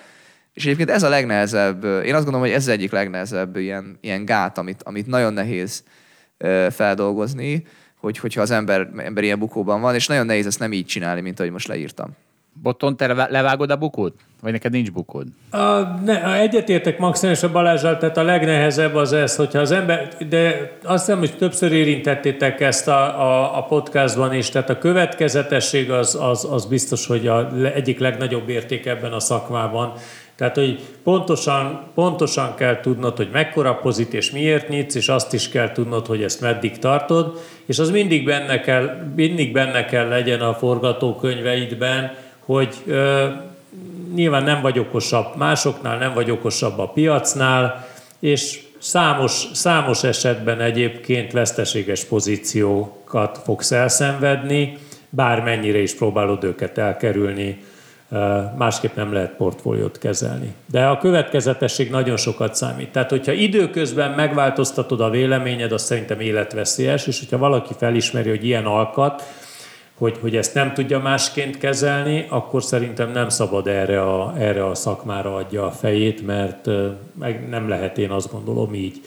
[0.59, 4.59] és egyébként ez a legnehezebb, én azt gondolom, hogy ez egyik legnehezebb ilyen, ilyen gát,
[4.59, 5.85] amit, amit nagyon nehéz
[6.71, 7.67] feldolgozni,
[8.01, 11.21] hogy, hogyha az ember, ember ilyen bukóban van, és nagyon nehéz ezt nem így csinálni,
[11.21, 12.17] mint ahogy most leírtam.
[12.63, 14.15] Botton, te levágod a bukót?
[14.43, 15.27] Vagy neked nincs bukód?
[15.51, 20.73] A, ne, egyetértek maximális a Balázsral, tehát a legnehezebb az ez, hogyha az ember, de
[20.85, 26.19] azt hiszem, hogy többször érintettétek ezt a, a, a podcastban is, tehát a következetesség az,
[26.21, 29.93] az, az biztos, hogy a egyik legnagyobb érték ebben a szakmában.
[30.39, 35.49] Tehát, hogy pontosan, pontosan kell tudnod, hogy mekkora pozit és miért nyitsz, és azt is
[35.49, 40.41] kell tudnod, hogy ezt meddig tartod, és az mindig benne kell, mindig benne kell legyen
[40.41, 42.15] a forgatókönyveidben,
[42.45, 43.27] hogy ö,
[44.15, 47.87] nyilván nem vagy okosabb másoknál, nem vagy okosabb a piacnál,
[48.21, 54.79] és számos, számos esetben egyébként veszteséges pozíciókat fogsz elszenvedni,
[55.11, 57.65] bármennyire is próbálod őket elkerülni,
[58.57, 60.55] másképp nem lehet portfóliót kezelni.
[60.71, 62.93] De a következetesség nagyon sokat számít.
[62.93, 68.67] Tehát, hogyha időközben megváltoztatod a véleményed, az szerintem életveszélyes, és hogyha valaki felismeri, hogy ilyen
[68.67, 69.23] alkat,
[69.99, 74.75] hogy, hogy ezt nem tudja másként kezelni, akkor szerintem nem szabad erre a, erre a
[74.75, 76.67] szakmára adja a fejét, mert
[77.19, 79.01] meg nem lehet én azt gondolom így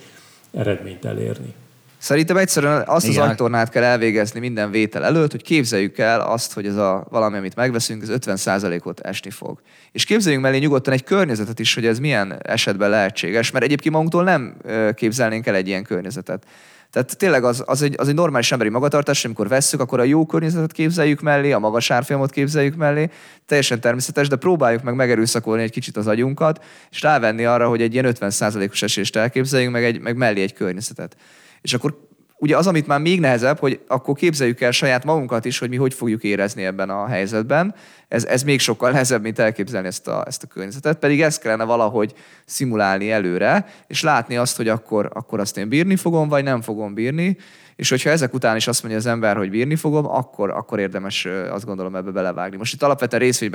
[0.54, 1.54] eredményt elérni.
[2.02, 3.22] Szerintem egyszerűen azt Igen.
[3.22, 7.38] az agytornát kell elvégezni minden vétel előtt, hogy képzeljük el azt, hogy ez a valami,
[7.38, 9.62] amit megveszünk, ez 50%-ot esni fog.
[9.92, 14.24] És képzeljünk mellé nyugodtan egy környezetet is, hogy ez milyen esetben lehetséges, mert egyébként magunktól
[14.24, 14.58] nem
[14.94, 16.46] képzelnénk el egy ilyen környezetet.
[16.92, 20.26] Tehát tényleg az, az, egy, az egy normális emberi magatartás, amikor vesszük, akkor a jó
[20.26, 23.10] környezetet képzeljük mellé, a magas árfolyamot képzeljük mellé,
[23.46, 27.94] teljesen természetes, de próbáljuk meg megerőszakolni egy kicsit az agyunkat, és rávenni arra, hogy egy
[27.94, 31.16] ilyen 50%-os esést elképzeljünk, meg, egy, meg mellé egy környezetet.
[31.62, 32.10] És akkor
[32.42, 35.76] ugye az, amit már még nehezebb, hogy akkor képzeljük el saját magunkat is, hogy mi
[35.76, 37.76] hogy fogjuk érezni ebben a helyzetben.
[38.08, 41.64] Ez, ez még sokkal nehezebb, mint elképzelni ezt a, ezt a környezetet, pedig ezt kellene
[41.64, 42.14] valahogy
[42.46, 46.94] szimulálni előre, és látni azt, hogy akkor, akkor azt én bírni fogom, vagy nem fogom
[46.94, 47.38] bírni,
[47.76, 51.26] és hogyha ezek után is azt mondja az ember, hogy bírni fogom, akkor, akkor érdemes
[51.52, 52.58] azt gondolom ebbe belevágni.
[52.58, 53.50] Most itt alapvetően részvény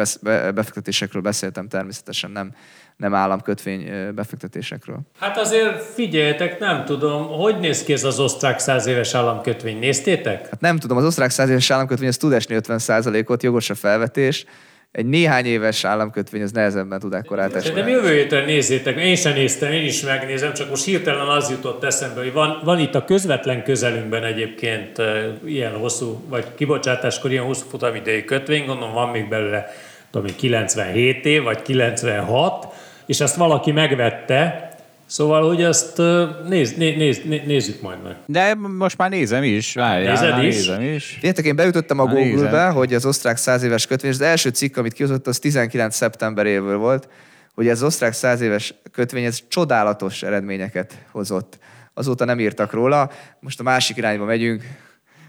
[0.54, 2.52] befektetésekről beszéltem természetesen, nem,
[2.96, 4.98] nem államkötvény befektetésekről.
[5.20, 9.78] Hát azért figyeljetek, nem tudom, hogy néz ki ez az osztrák száz éves államkötvény?
[9.78, 10.48] Néztétek?
[10.48, 14.44] Hát nem tudom, az osztrák száz éves államkötvény az tud esni 50%-ot, jogos a felvetés,
[14.92, 17.80] egy néhány éves államkötvény az nehezebben tud ekkorát esni.
[17.80, 21.84] De jövő héten nézzétek, én sem néztem, én is megnézem, csak most hirtelen az jutott
[21.84, 25.02] eszembe, hogy van, van itt a közvetlen közelünkben egyébként
[25.44, 29.66] ilyen hosszú, vagy kibocsátáskor ilyen hosszú futamidei kötvény, gondolom van még belőle
[30.10, 32.66] tudom, 97 év, vagy 96,
[33.06, 34.70] és ezt valaki megvette,
[35.06, 35.96] Szóval, hogy ezt
[36.48, 38.16] néz, néz, néz, nézzük majd meg.
[38.26, 39.74] De most már nézem is.
[39.74, 40.54] Várjál, Nézed is?
[40.54, 41.18] Nézem is.
[41.22, 44.76] Értek, én beütöttem a Google-be, hogy az osztrák száz éves kötvény, és az első cikk,
[44.76, 47.08] amit kihozott, az 19 szeptemberéből volt,
[47.54, 51.58] hogy ez az osztrák száz éves kötvény, ez csodálatos eredményeket hozott.
[51.94, 54.62] Azóta nem írtak róla, most a másik irányba megyünk,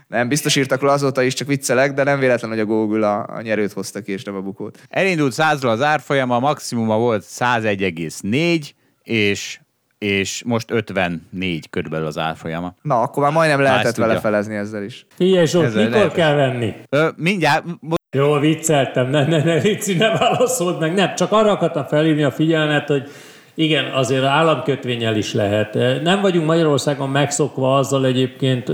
[0.07, 3.25] nem, biztos írtak róla azóta is, csak viccelek, de nem véletlen, hogy a Google a,
[3.35, 4.79] a nyerőt hozta ki, és nem a bukót.
[4.89, 8.69] Elindult 100 az árfolyama, a maximuma volt 101,4,
[9.03, 9.59] és
[9.97, 12.75] és most 54 körülbelül az árfolyama.
[12.81, 14.29] Na, akkor már majdnem lehetett vele tudja.
[14.29, 15.05] felezni ezzel is.
[15.15, 16.13] Figyelj Zsolt, ezzel mikor lehet.
[16.13, 16.73] kell venni?
[16.89, 17.63] Ö, mindjárt.
[18.11, 20.93] Jó, vicceltem, ne, ne, ne, vicci, ne válaszold meg.
[20.93, 23.09] Nem, csak arra akartam felhívni a figyelmet, hogy
[23.55, 25.73] igen, azért államkötvényel is lehet.
[26.03, 28.69] Nem vagyunk Magyarországon megszokva azzal egyébként,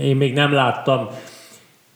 [0.00, 1.08] én még nem láttam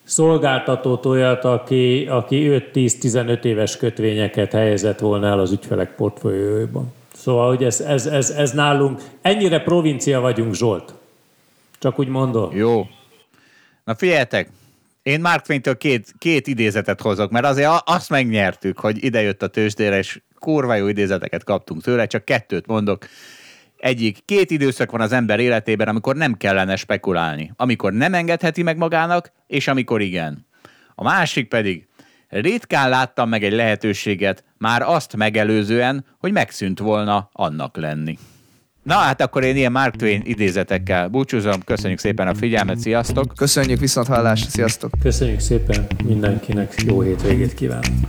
[0.04, 6.92] szolgáltatót olyat, aki, aki 5-10-15 éves kötvényeket helyezett volna el az ügyfelek portfólióiban.
[7.28, 10.94] Szóval, hogy ez, ez, ez, ez nálunk, ennyire provincia vagyunk, Zsolt.
[11.78, 12.56] Csak úgy mondom.
[12.56, 12.86] Jó.
[13.84, 14.50] Na figyeljetek,
[15.02, 19.98] én Mark Twain-től két, két idézetet hozok, mert azért azt megnyertük, hogy idejött a tőzsdére,
[19.98, 23.06] és kurva jó idézeteket kaptunk tőle, csak kettőt mondok.
[23.76, 27.52] Egyik, két időszak van az ember életében, amikor nem kellene spekulálni.
[27.56, 30.46] Amikor nem engedheti meg magának, és amikor igen.
[30.94, 31.88] A másik pedig,
[32.28, 38.18] ritkán láttam meg egy lehetőséget, már azt megelőzően, hogy megszűnt volna annak lenni.
[38.82, 41.62] Na hát akkor én ilyen Mark Twain idézetekkel búcsúzom.
[41.64, 43.32] Köszönjük szépen a figyelmet, sziasztok!
[43.36, 44.90] Köszönjük viszont hallásra, sziasztok!
[45.02, 48.08] Köszönjük szépen mindenkinek, jó hétvégét kívánunk!